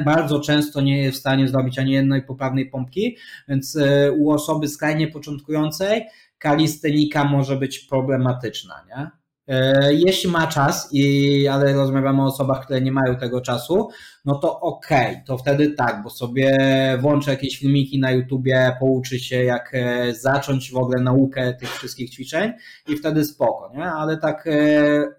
[0.05, 3.17] bardzo często nie jest w stanie zrobić ani jednej poprawnej pompki,
[3.47, 6.05] więc e, u osoby skrajnie początkującej
[6.37, 9.22] kalistenika może być problematyczna, nie?
[9.47, 13.89] E, jeśli ma czas, i, ale rozmawiamy o osobach, które nie mają tego czasu,
[14.25, 16.57] no to okej, okay, to wtedy tak, bo sobie
[17.01, 22.09] włączę jakieś filmiki na YouTubie, pouczy się jak e, zacząć w ogóle naukę tych wszystkich
[22.09, 22.53] ćwiczeń
[22.87, 23.85] i wtedy spoko, nie?
[23.85, 24.51] Ale tak e,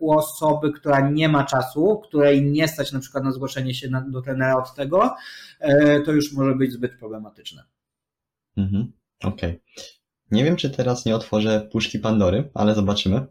[0.00, 4.22] u osoby, która nie ma czasu, której nie stać na przykład na zgłoszenie się do
[4.22, 5.14] trenera od tego,
[6.04, 7.62] to już może być zbyt problematyczne.
[8.56, 8.92] Mhm,
[9.24, 9.50] okej.
[9.50, 10.03] Okay.
[10.34, 13.26] Nie wiem, czy teraz nie otworzę puszki Pandory, ale zobaczymy.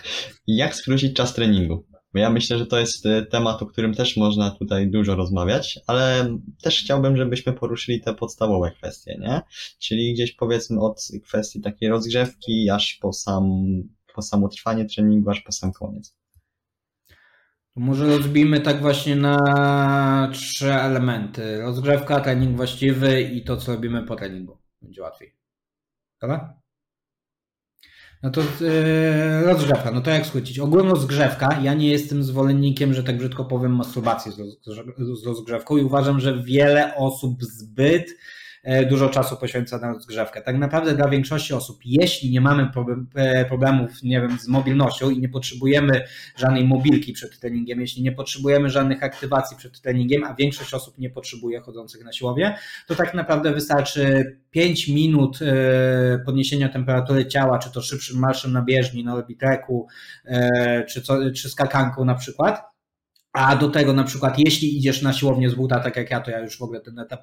[0.46, 1.84] Jak skrócić czas treningu?
[2.14, 5.78] Bo ja myślę, że to jest e, temat, o którym też można tutaj dużo rozmawiać,
[5.86, 9.40] ale też chciałbym, żebyśmy poruszyli te podstawowe kwestie, nie?
[9.78, 13.44] Czyli gdzieś powiedzmy od kwestii takiej rozgrzewki, aż po, sam,
[14.14, 16.16] po samo trwanie treningu, aż po sam koniec.
[17.76, 21.60] Może rozbijmy tak właśnie na trzy elementy.
[21.60, 24.58] Rozgrzewka, trening właściwy i to, co robimy po treningu.
[24.82, 25.37] Będzie łatwiej.
[26.20, 26.58] Dobra?
[28.22, 30.58] No to yy, rozgrzewka, no to jak skrócić?
[30.58, 34.32] Ogólno rozgrzewka, ja nie jestem zwolennikiem, że tak brzydko powiem, masturbacji
[34.98, 38.10] z rozgrzewką i uważam, że wiele osób zbyt
[38.90, 40.42] dużo czasu poświęca na rozgrzewkę.
[40.42, 42.70] Tak naprawdę dla większości osób, jeśli nie mamy
[43.14, 46.04] e, problemów, nie wiem, z mobilnością i nie potrzebujemy
[46.36, 51.10] żadnej mobilki przed treningiem, jeśli nie potrzebujemy żadnych aktywacji przed treningiem, a większość osób nie
[51.10, 52.56] potrzebuje chodzących na siłownię,
[52.86, 58.62] to tak naprawdę wystarczy 5 minut e, podniesienia temperatury ciała, czy to szybszym marszem na
[58.62, 59.86] bieżni, na orbitreku,
[60.88, 62.77] czy, co, czy skakanką na przykład,
[63.38, 66.30] a do tego na przykład, jeśli idziesz na siłownię z buta, tak jak ja, to
[66.30, 67.20] ja już w ogóle ten etap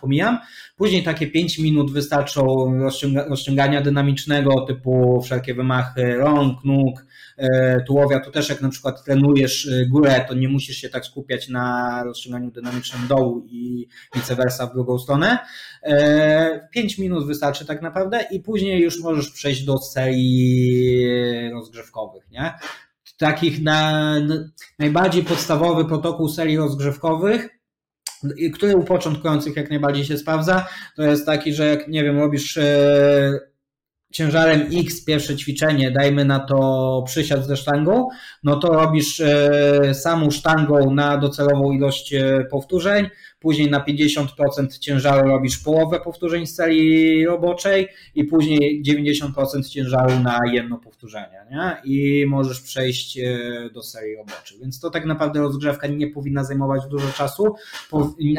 [0.00, 0.38] pomijam.
[0.76, 2.44] Później takie 5 minut wystarczą
[2.78, 7.06] rozciąga, rozciągania dynamicznego, typu wszelkie wymachy rąk, nóg,
[7.36, 8.20] e, tułowia.
[8.20, 12.02] Tu też jak na przykład trenujesz e, górę, to nie musisz się tak skupiać na
[12.04, 15.38] rozciąganiu dynamicznym dołu i vice versa w drugą stronę.
[16.70, 22.52] 5 e, minut wystarczy tak naprawdę i później już możesz przejść do serii rozgrzewkowych, nie?
[23.18, 24.14] Takich na,
[24.78, 27.48] najbardziej podstawowy protokół serii rozgrzewkowych,
[28.54, 32.56] który u początkujących jak najbardziej się sprawdza, to jest taki, że jak nie wiem, robisz
[32.56, 33.38] e,
[34.12, 38.08] ciężarem X pierwsze ćwiczenie, dajmy na to przysiad ze sztangą,
[38.44, 43.08] no to robisz e, samą sztangą na docelową ilość e, powtórzeń,
[43.44, 50.38] później na 50% ciężaru robisz połowę powtórzeń z serii roboczej i później 90% ciężaru na
[50.52, 51.76] jedno powtórzenie nie?
[51.84, 54.58] i możesz przejść e, do serii roboczej.
[54.60, 57.54] Więc to tak naprawdę rozgrzewka nie powinna zajmować dużo czasu,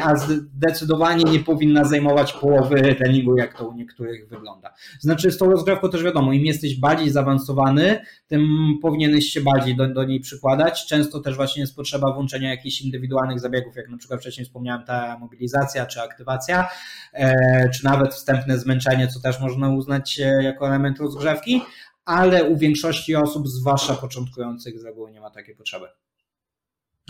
[0.02, 4.74] a zdecydowanie nie powinna zajmować połowy treningu, jak to u niektórych wygląda.
[5.00, 8.48] Znaczy z tą rozgrzewką też wiadomo, im jesteś bardziej zaawansowany, tym
[8.82, 10.86] powinieneś się bardziej do, do niej przykładać.
[10.86, 14.95] Często też właśnie jest potrzeba włączenia jakichś indywidualnych zabiegów, jak na przykład wcześniej wspomniałem, ta
[15.20, 16.68] mobilizacja czy aktywacja,
[17.12, 21.62] e, czy nawet wstępne zmęczenie, co też można uznać e, jako element rozgrzewki,
[22.04, 25.86] ale u większości osób, zwłaszcza początkujących, z reguły nie ma takiej potrzeby.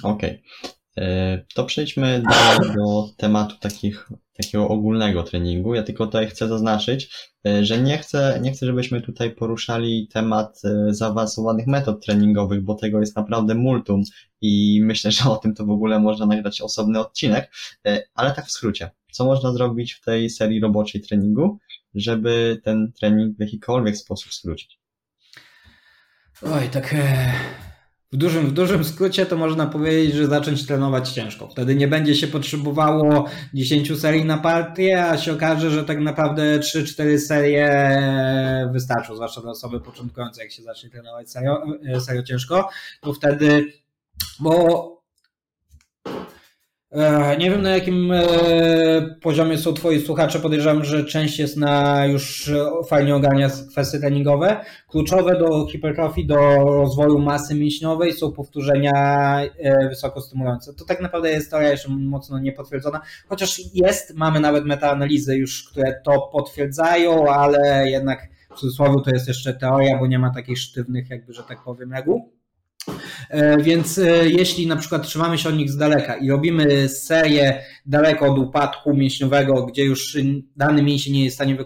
[0.02, 0.42] Okej.
[0.62, 0.76] Okay.
[0.98, 2.22] E, to przejdźmy
[2.76, 5.74] do, tematu takich, takiego ogólnego treningu.
[5.74, 7.10] Ja tylko tutaj chcę zaznaczyć,
[7.62, 13.16] że nie chcę, nie chcę, żebyśmy tutaj poruszali temat zaawansowanych metod treningowych, bo tego jest
[13.16, 14.02] naprawdę multum
[14.40, 17.52] i myślę, że o tym to w ogóle można nagrać osobny odcinek,
[17.86, 18.90] e, ale tak w skrócie.
[19.12, 21.58] Co można zrobić w tej serii roboczej treningu,
[21.94, 24.78] żeby ten trening w jakikolwiek sposób skrócić?
[26.42, 27.32] Oj, tak e,
[28.12, 31.48] w dużym, w dużym skrócie to można powiedzieć, że zacząć trenować ciężko.
[31.48, 36.58] Wtedy nie będzie się potrzebowało 10 serii na partię, a się okaże, że tak naprawdę
[36.58, 37.68] 3-4 serie
[38.72, 42.68] wystarczą, zwłaszcza dla osoby początkującej, jak się zacznie trenować serio, e, serio ciężko,
[43.00, 43.72] to wtedy
[44.40, 44.95] bo
[47.38, 48.22] nie wiem na jakim e,
[49.22, 52.50] poziomie są twoi słuchacze, podejrzewam, że część jest na już
[52.88, 54.64] fajnie ogarnia kwestie treningowe.
[54.88, 58.92] Kluczowe do hipertrofii, do rozwoju masy mięśniowej są powtórzenia
[59.58, 60.74] e, wysoko stymulujące.
[60.74, 66.00] To tak naprawdę jest teoria jeszcze mocno niepotwierdzona, chociaż jest, mamy nawet metaanalizy już, które
[66.04, 71.10] to potwierdzają, ale jednak w cudzysłowie to jest jeszcze teoria, bo nie ma takich sztywnych
[71.10, 72.35] jakby, że tak powiem, reguł.
[73.30, 77.62] E, więc e, jeśli na przykład trzymamy się od nich z daleka i robimy serię
[77.86, 80.16] daleko od upadku mięśniowego, gdzie już
[80.56, 81.56] dany mięsień nie jest w stanie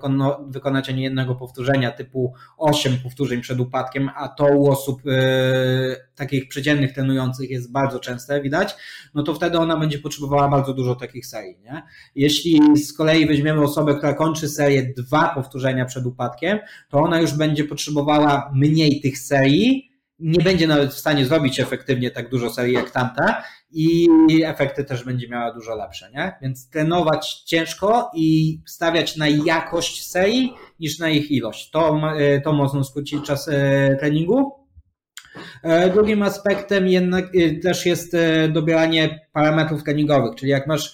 [0.49, 6.49] wykonać ani jednego powtórzenia, typu 8 powtórzeń przed upadkiem, a to u osób e, takich
[6.49, 8.77] przeciętnych trenujących jest bardzo częste, widać,
[9.15, 11.59] no to wtedy ona będzie potrzebowała bardzo dużo takich serii.
[11.65, 11.83] Nie?
[12.15, 16.59] Jeśli z kolei weźmiemy osobę, która kończy serię dwa powtórzenia przed upadkiem,
[16.89, 19.90] to ona już będzie potrzebowała mniej tych serii,
[20.21, 23.43] nie będzie nawet w stanie zrobić efektywnie tak dużo serii jak tamta
[23.73, 24.09] i
[24.45, 26.33] efekty też będzie miała dużo lepsze, nie?
[26.43, 31.71] Więc trenować ciężko i stawiać na jakość serii niż na ich ilość.
[31.71, 34.53] To, e, to mocno skróci czas e, treningu.
[35.63, 37.25] E, drugim aspektem jednak
[37.63, 38.17] też jest
[38.53, 40.93] dobieranie parametrów treningowych, czyli jak masz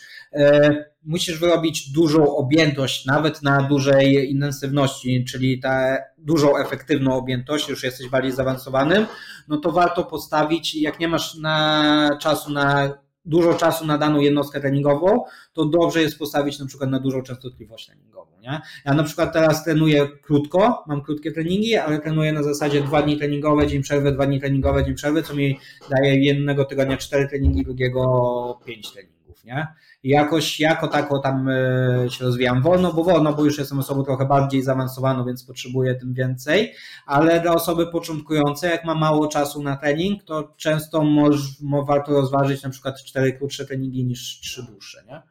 [1.04, 8.08] musisz wyrobić dużą objętość, nawet na dużej intensywności, czyli ta dużą efektywną objętość, już jesteś
[8.08, 9.06] bardziej zaawansowanym,
[9.48, 14.60] no to warto postawić, jak nie masz na czasu na dużo czasu na daną jednostkę
[14.60, 18.40] treningową, to dobrze jest postawić na przykład na dużą częstotliwość treningową.
[18.40, 18.60] Nie?
[18.84, 23.16] Ja na przykład teraz trenuję krótko, mam krótkie treningi, ale trenuję na zasadzie dwa dni
[23.16, 25.58] treningowe, dzień przerwy, dwa dni treningowe, dzień przerwy, co mi
[25.90, 29.15] daje jednego tygodnia cztery treningi, drugiego pięć treningów.
[29.46, 29.66] Nie?
[30.02, 34.04] I jakoś jako tako tam e, się rozwijam wolno, bo wolno, bo już jestem osobą
[34.04, 36.74] trochę bardziej zaawansowaną, więc potrzebuję tym więcej,
[37.06, 41.36] ale dla osoby początkującej, jak ma mało czasu na trening, to często moż,
[41.86, 45.22] warto rozważyć na przykład cztery krótsze treningi niż trzy dłuższe, nie?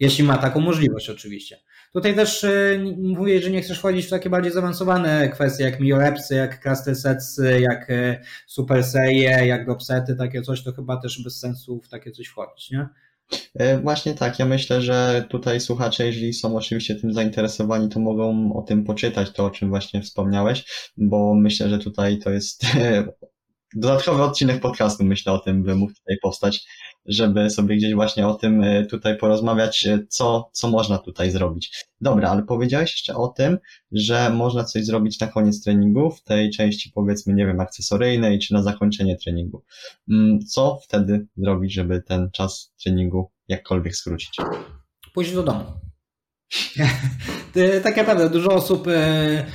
[0.00, 1.58] Jeśli ma taką możliwość oczywiście.
[1.92, 6.34] Tutaj też e, mówię, że nie chcesz wchodzić w takie bardziej zaawansowane kwestie, jak miorepsy,
[6.34, 11.38] jak cluster sets, jak e, super serie, jak dropsety, takie coś, to chyba też bez
[11.38, 12.88] sensu w takie coś wchodzić, nie?
[13.54, 18.52] E, właśnie tak, ja myślę, że tutaj słuchacze, jeżeli są oczywiście tym zainteresowani, to mogą
[18.54, 20.64] o tym poczytać, to o czym właśnie wspomniałeś,
[20.96, 22.64] bo myślę, że tutaj to jest
[23.74, 26.66] dodatkowy odcinek podcastu, myślę o tym, by mógł tutaj powstać,
[27.06, 31.86] żeby sobie gdzieś właśnie o tym e, tutaj porozmawiać, e, co, co można tutaj zrobić.
[32.00, 33.58] Dobra, ale powiedziałeś jeszcze o tym,
[33.92, 38.54] że można coś zrobić na koniec treningu, w tej części powiedzmy, nie wiem, akcesoryjnej, czy
[38.54, 39.64] na zakończenie treningu.
[40.10, 44.36] Mm, co wtedy zrobić, żeby ten czas treningu jakkolwiek skrócić?
[45.14, 45.64] Pójść do domu.
[47.82, 49.46] tak naprawdę dużo osób, e,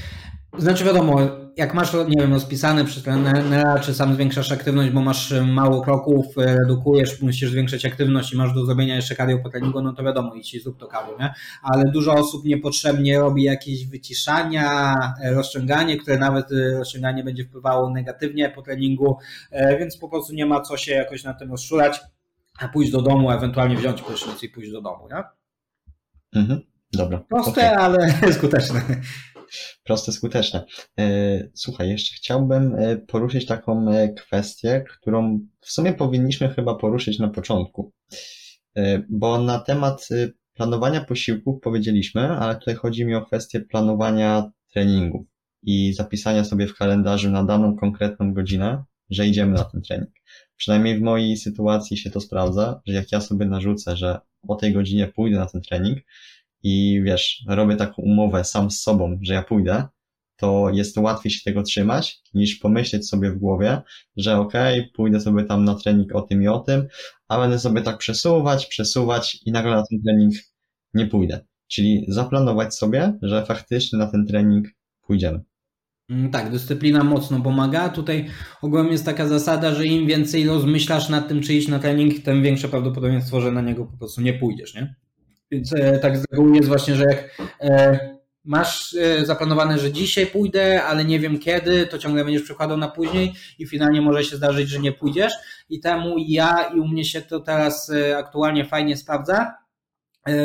[0.58, 5.34] znaczy wiadomo, jak masz, nie wiem, rozpisane przez trenera, czy sam zwiększasz aktywność, bo masz
[5.46, 9.94] mało kroków, redukujesz, musisz zwiększyć aktywność i masz do zrobienia jeszcze cardio po treningu, no
[9.94, 11.34] to wiadomo, i zrób to cardio, nie?
[11.62, 14.96] Ale dużo osób niepotrzebnie robi jakieś wyciszania,
[15.32, 16.46] rozciąganie, które nawet
[16.78, 19.18] rozciąganie będzie wpływało negatywnie po treningu,
[19.80, 22.00] więc po prostu nie ma co się jakoś na tym rozczulać,
[22.60, 25.24] a pójść do domu, ewentualnie wziąć prysznic i pójść do domu, nie?
[26.42, 26.62] Mhm,
[26.94, 27.20] dobra.
[27.30, 27.78] Proste, okay.
[27.78, 28.82] ale skuteczne.
[29.84, 30.64] Proste, skuteczne.
[31.00, 31.04] E,
[31.54, 37.28] słuchaj, jeszcze chciałbym e, poruszyć taką e, kwestię, którą w sumie powinniśmy chyba poruszyć na
[37.28, 37.92] początku.
[39.10, 40.08] Bo na temat
[40.54, 45.28] planowania posiłków powiedzieliśmy, ale tutaj chodzi mi o kwestię planowania treningów
[45.64, 50.10] i zapisania sobie w kalendarzu na daną konkretną godzinę, że idziemy na ten trening.
[50.56, 54.74] Przynajmniej w mojej sytuacji się to sprawdza, że jak ja sobie narzucę, że o tej
[54.74, 56.00] godzinie pójdę na ten trening
[56.64, 59.88] i wiesz, robię taką umowę sam z sobą, że ja pójdę,
[60.38, 63.82] to jest łatwiej się tego trzymać, niż pomyśleć sobie w głowie,
[64.18, 66.88] że okej, okay, pójdę sobie tam na trening o tym i o tym,
[67.28, 70.34] a będę sobie tak przesuwać, przesuwać i nagle na ten trening
[70.94, 71.46] nie pójdę.
[71.68, 74.68] Czyli zaplanować sobie, że faktycznie na ten trening
[75.02, 75.42] pójdziemy.
[76.10, 77.90] Mm, tak, dyscyplina mocno pomaga.
[77.90, 78.26] Tutaj
[78.62, 82.44] ogólnie jest taka zasada, że im więcej rozmyślasz nad tym, czy iść na trening, tym
[82.44, 84.96] większe prawdopodobieństwo, że na niego po prostu nie pójdziesz, nie?
[85.52, 88.00] Więc e, tak z reguły jest właśnie, że jak e,
[88.44, 92.88] masz e, zaplanowane, że dzisiaj pójdę, ale nie wiem kiedy, to ciągle będziesz przekładał na
[92.88, 95.34] później i finalnie może się zdarzyć, że nie pójdziesz.
[95.70, 99.54] I temu ja i u mnie się to teraz aktualnie fajnie sprawdza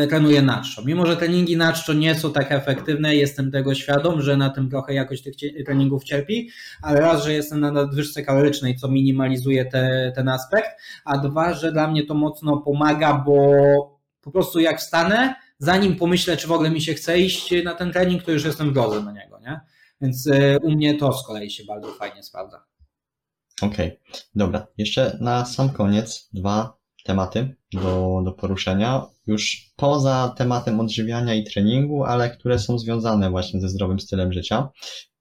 [0.09, 0.63] trenuję na.
[0.85, 4.95] Mimo, że treningi na nie są tak efektywne, jestem tego świadom, że na tym trochę
[4.95, 5.35] jakość tych
[5.67, 6.51] treningów cierpi,
[6.83, 10.71] ale raz, że jestem na nadwyżce kalorycznej, co minimalizuje te, ten aspekt,
[11.05, 13.92] a dwa, że dla mnie to mocno pomaga, bo
[14.23, 17.93] po prostu jak wstanę, zanim pomyślę, czy w ogóle mi się chce iść na ten
[17.93, 19.61] trening, to już jestem w drodze na niego, nie?
[20.01, 22.65] Więc e, u mnie to z kolei się bardzo fajnie sprawdza.
[23.63, 24.21] Okej, okay.
[24.35, 24.67] dobra.
[24.79, 32.05] Jeszcze na sam koniec dwa tematy do, do poruszenia, już poza tematem odżywiania i treningu,
[32.05, 34.69] ale które są związane właśnie ze zdrowym stylem życia.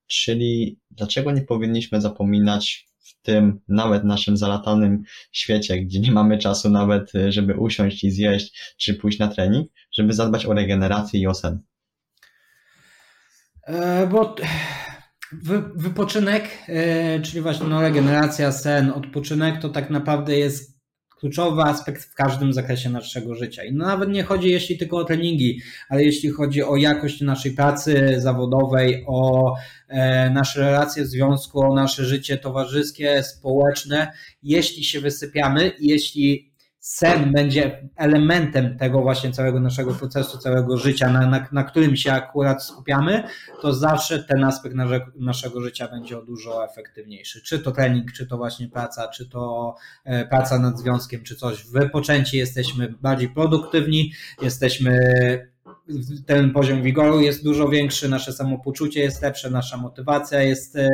[0.08, 6.70] Czyli dlaczego nie powinniśmy zapominać w tym nawet naszym zalatanym świecie, gdzie nie mamy czasu
[6.70, 11.34] nawet, żeby usiąść i zjeść, czy pójść na trening, żeby zadbać o regenerację i o
[11.34, 11.60] sen?
[13.68, 14.36] E, bo
[15.76, 20.80] wypoczynek, e, czyli właśnie no, regeneracja, sen, odpoczynek, to tak naprawdę jest
[21.22, 23.63] kluczowy aspekt w każdym zakresie naszego życia.
[23.63, 27.51] I no nawet nie chodzi jeśli tylko o treningi, ale jeśli chodzi o jakość naszej
[27.51, 29.53] pracy zawodowej, o
[29.88, 34.11] e, nasze relacje w związku, o nasze życie towarzyskie, społeczne.
[34.43, 36.51] Jeśli się wysypiamy, jeśli
[36.82, 42.11] sen będzie elementem tego właśnie całego naszego procesu, całego życia, na, na, na którym się
[42.11, 43.23] akurat skupiamy,
[43.61, 44.75] to zawsze ten aspekt
[45.15, 47.41] naszego życia będzie o dużo efektywniejszy.
[47.41, 51.65] Czy to trening, czy to właśnie praca, czy to e, praca nad związkiem, czy coś.
[51.65, 54.11] Wypoczęci jesteśmy bardziej produktywni,
[54.41, 55.51] jesteśmy
[56.25, 60.89] ten poziom wigoru jest dużo większy, nasze samopoczucie jest lepsze, nasza motywacja jest e,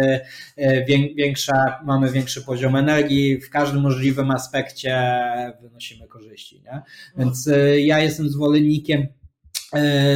[0.56, 0.86] e,
[1.16, 5.20] większa, mamy większy poziom energii, w każdym możliwym aspekcie
[5.62, 6.62] wynosimy korzyści.
[6.62, 6.82] Nie?
[7.18, 9.08] Więc e, ja jestem zwolennikiem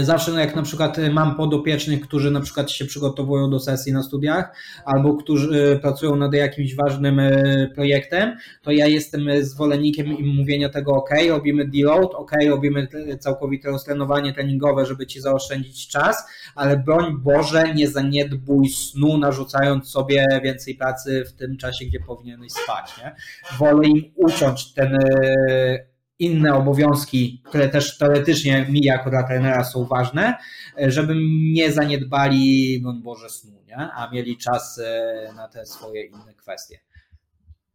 [0.01, 4.03] zawsze no jak na przykład mam podopiecznych, którzy na przykład się przygotowują do sesji na
[4.03, 10.69] studiach albo którzy pracują nad jakimś ważnym e, projektem, to ja jestem zwolennikiem im mówienia
[10.69, 12.87] tego ok, robimy deload, ok, robimy
[13.19, 16.25] całkowite roztrenowanie treningowe, żeby ci zaoszczędzić czas,
[16.55, 22.51] ale broń Boże nie zaniedbuj snu, narzucając sobie więcej pracy w tym czasie, gdzie powinieneś
[22.51, 22.97] spać.
[22.97, 23.15] Nie?
[23.57, 25.90] Wolę im uciąć ten e,
[26.21, 30.35] inne obowiązki, które też teoretycznie mi jako dla trenera są ważne,
[30.77, 31.15] żeby
[31.53, 33.77] nie zaniedbali, no Boże, snu, nie?
[33.77, 36.79] a mieli czas e, na te swoje inne kwestie.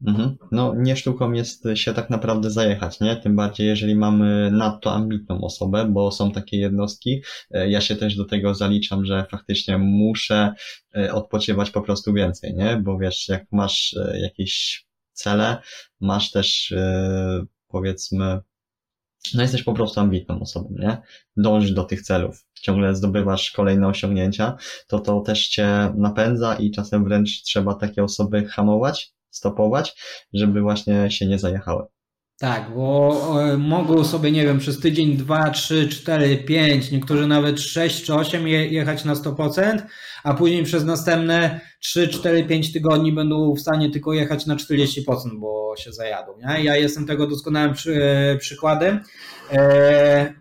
[0.06, 0.36] Mhm.
[0.52, 3.16] No, nie sztuką jest się tak naprawdę zajechać, nie?
[3.16, 7.22] Tym bardziej, jeżeli mamy nadto ambitną osobę, bo są takie jednostki.
[7.50, 10.52] E, ja się też do tego zaliczam, że faktycznie muszę
[10.96, 12.76] e, odpoczywać po prostu więcej, nie?
[12.76, 15.56] Bo wiesz, jak masz jakieś cele,
[16.00, 16.74] masz też
[17.76, 18.40] powiedzmy,
[19.34, 20.98] no jesteś po prostu ambitną osobą, nie?
[21.36, 24.56] Dążysz do tych celów, ciągle zdobywasz kolejne osiągnięcia,
[24.86, 29.96] to to też cię napędza i czasem wręcz trzeba takie osoby hamować, stopować,
[30.32, 31.86] żeby właśnie się nie zajechały.
[32.38, 37.60] Tak, bo e, mogą sobie, nie wiem, przez tydzień, dwa, trzy, cztery, pięć, niektórzy nawet
[37.60, 39.82] sześć czy osiem jechać na 100%,
[40.24, 45.00] a później przez następne trzy, cztery, pięć tygodni będą w stanie tylko jechać na 40%,
[45.38, 46.32] bo się zajadą.
[46.38, 46.64] Nie?
[46.64, 49.00] Ja jestem tego doskonałym przy, e, przykładem.
[49.52, 50.34] E,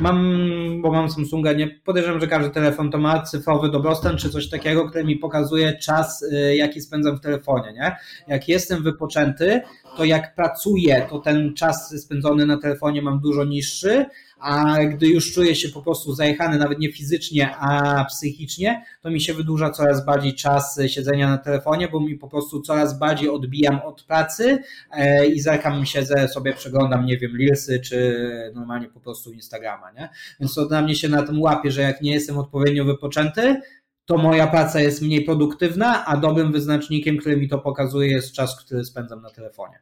[0.00, 0.38] mam,
[0.82, 4.88] bo mam Samsunga, nie podejrzewam, że każdy telefon to ma cyfrowy dobrostan czy coś takiego,
[4.88, 6.24] który mi pokazuje czas,
[6.54, 7.72] jaki spędzam w telefonie.
[7.72, 7.96] Nie?
[8.28, 9.60] Jak jestem wypoczęty,
[9.96, 14.06] to jak pracuję, to ten czas spędzony na telefonie mam dużo niższy,
[14.42, 19.20] a gdy już czuję się po prostu zajechany, nawet nie fizycznie, a psychicznie, to mi
[19.20, 23.80] się wydłuża coraz bardziej czas siedzenia na telefonie, bo mi po prostu coraz bardziej odbijam
[23.84, 24.58] od pracy
[24.92, 28.16] e, i zerkam siedzę sobie, przeglądam, nie wiem, Reelsy, czy
[28.54, 30.08] normalnie po prostu Instagrama, nie?
[30.40, 33.60] Więc to dla mnie się na tym łapie, że jak nie jestem odpowiednio wypoczęty,
[34.06, 38.64] to moja praca jest mniej produktywna, a dobrym wyznacznikiem, który mi to pokazuje, jest czas,
[38.64, 39.78] który spędzam na telefonie.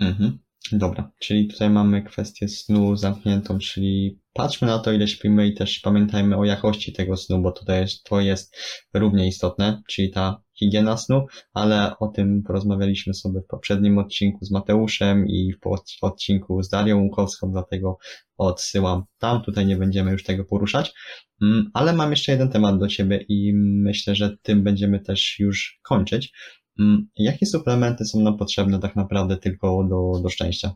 [0.00, 0.38] Mhm.
[0.72, 5.80] Dobra, czyli tutaj mamy kwestię snu zamkniętą, czyli patrzmy na to, ile śpimy i też
[5.80, 8.56] pamiętajmy o jakości tego snu, bo tutaj to jest
[8.94, 14.50] równie istotne, czyli ta higiena snu, ale o tym porozmawialiśmy sobie w poprzednim odcinku z
[14.50, 17.98] Mateuszem i w odcinku z Darią Łukowską, dlatego
[18.36, 20.94] odsyłam tam, tutaj nie będziemy już tego poruszać,
[21.42, 25.80] mm, ale mam jeszcze jeden temat do Ciebie i myślę, że tym będziemy też już
[25.82, 26.32] kończyć.
[26.80, 30.74] Mm, jakie suplementy są nam potrzebne tak naprawdę tylko do, do szczęścia?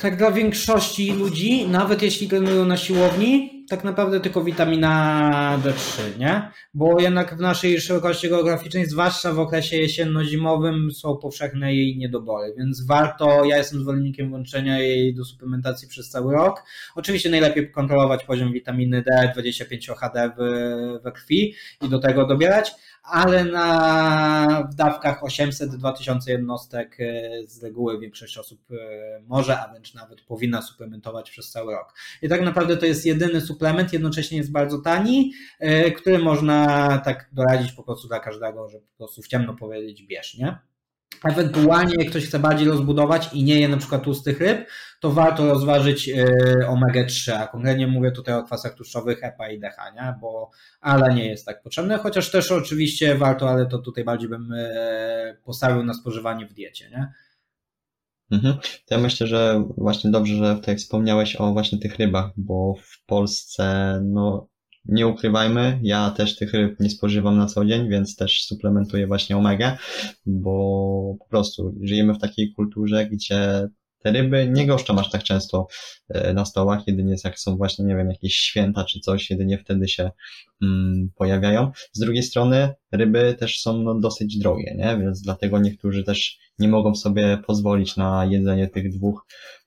[0.00, 6.50] Tak dla większości ludzi, nawet jeśli trenują na siłowni, tak naprawdę tylko witamina D3, nie?
[6.74, 12.86] Bo jednak w naszej szerokości geograficznej, zwłaszcza w okresie jesienno-zimowym, są powszechne jej niedobory, więc
[12.86, 16.62] warto, ja jestem zwolennikiem włączenia jej do suplementacji przez cały rok.
[16.94, 20.30] Oczywiście najlepiej kontrolować poziom witaminy D, 25 HD
[21.02, 22.72] we krwi i do tego dobierać,
[23.04, 30.20] ale na dawkach 800-2000 jednostek e, z reguły większość osób e, może, a wręcz nawet
[30.20, 31.94] powinna suplementować przez cały rok.
[32.22, 37.30] I tak naprawdę to jest jedyny suplement, jednocześnie jest bardzo tani, e, który można tak
[37.32, 40.58] doradzić po prostu dla każdego, że po prostu w ciemno powiedzieć bierz, nie?
[41.24, 44.68] Ewentualnie jak ktoś chce bardziej rozbudować i nie je na przykład tłustych ryb,
[45.00, 46.24] to warto rozważyć y,
[46.68, 50.14] omega-3, a konkretnie mówię tutaj o kwasach tłuszczowych EPA i DH, nie?
[50.20, 50.50] bo
[50.80, 55.36] ale nie jest tak potrzebne, chociaż też oczywiście warto, ale to tutaj bardziej bym y,
[55.44, 56.90] postawił na spożywanie w diecie.
[56.90, 57.12] Nie?
[58.30, 58.54] Mhm.
[58.86, 63.04] To ja myślę, że właśnie dobrze, że tutaj wspomniałeś o właśnie tych rybach, bo w
[63.06, 64.48] Polsce no
[64.84, 69.36] nie ukrywajmy, ja też tych ryb nie spożywam na co dzień, więc też suplementuję właśnie
[69.36, 69.76] omegę,
[70.26, 73.68] bo po prostu żyjemy w takiej kulturze, gdzie
[74.04, 75.66] te ryby nie goszczą aż tak często
[76.08, 79.88] e, na stołach, jedynie jak są właśnie, nie wiem, jakieś święta czy coś, jedynie wtedy
[79.88, 80.10] się
[80.62, 81.72] mm, pojawiają.
[81.92, 84.98] Z drugiej strony ryby też są no, dosyć drogie, nie?
[84.98, 89.26] Więc dlatego niektórzy też nie mogą sobie pozwolić na jedzenie tych dwóch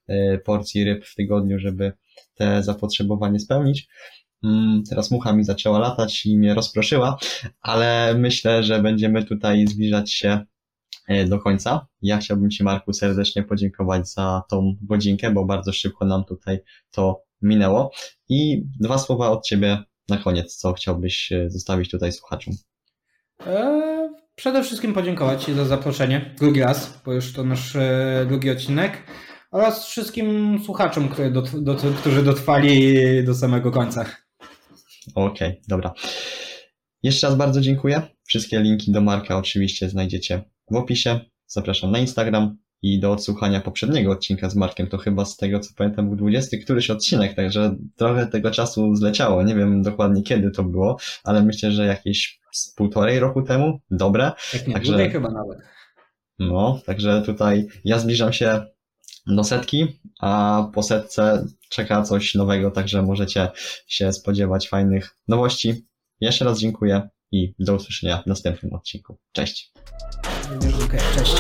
[0.10, 1.94] y, porcji ryb w tygodniu, żeby
[2.36, 3.88] te zapotrzebowanie spełnić.
[4.48, 7.18] Mm, teraz mucha mi zaczęła latać i mnie rozproszyła,
[7.62, 10.46] ale myślę, że będziemy tutaj zbliżać się
[11.08, 11.88] e, do końca.
[12.02, 16.60] Ja chciałbym Ci, Marku, serdecznie podziękować za tą godzinkę, bo bardzo szybko nam tutaj
[16.92, 17.92] to minęło.
[18.30, 22.54] I dwa słowa od Ciebie na koniec, co chciałbyś e, zostawić tutaj słuchaczom.
[23.48, 26.36] Eee, przede wszystkim podziękować Ci za zaproszenie.
[26.40, 29.04] Drugi raz, bo już to nasz e, drugi odcinek.
[29.52, 31.10] Oraz wszystkim słuchaczom,
[32.00, 34.06] którzy dotrwali do samego końca.
[35.16, 35.94] Okej, okay, dobra.
[37.04, 38.02] Jeszcze raz bardzo dziękuję.
[38.24, 41.20] Wszystkie linki do Marka oczywiście znajdziecie w opisie.
[41.48, 44.88] Zapraszam na Instagram i do odsłuchania poprzedniego odcinka z Markiem.
[44.88, 49.44] To chyba z tego co pamiętam był 20 któryś odcinek, także trochę tego czasu zleciało.
[49.44, 53.80] Nie wiem dokładnie kiedy to było, ale myślę, że jakieś z półtorej roku temu.
[53.92, 54.32] Dobre.
[54.52, 55.58] Tak nie, także, chyba nawet.
[56.40, 58.66] No, także tutaj ja zbliżam się
[59.28, 63.50] do setki, a po setce czeka coś nowego, także możecie
[63.88, 65.86] się spodziewać fajnych nowości.
[66.22, 69.18] Jeszcze raz dziękuję i do usłyszenia w następnym odcinku.
[69.32, 69.72] Cześć.
[71.16, 71.36] Cześć.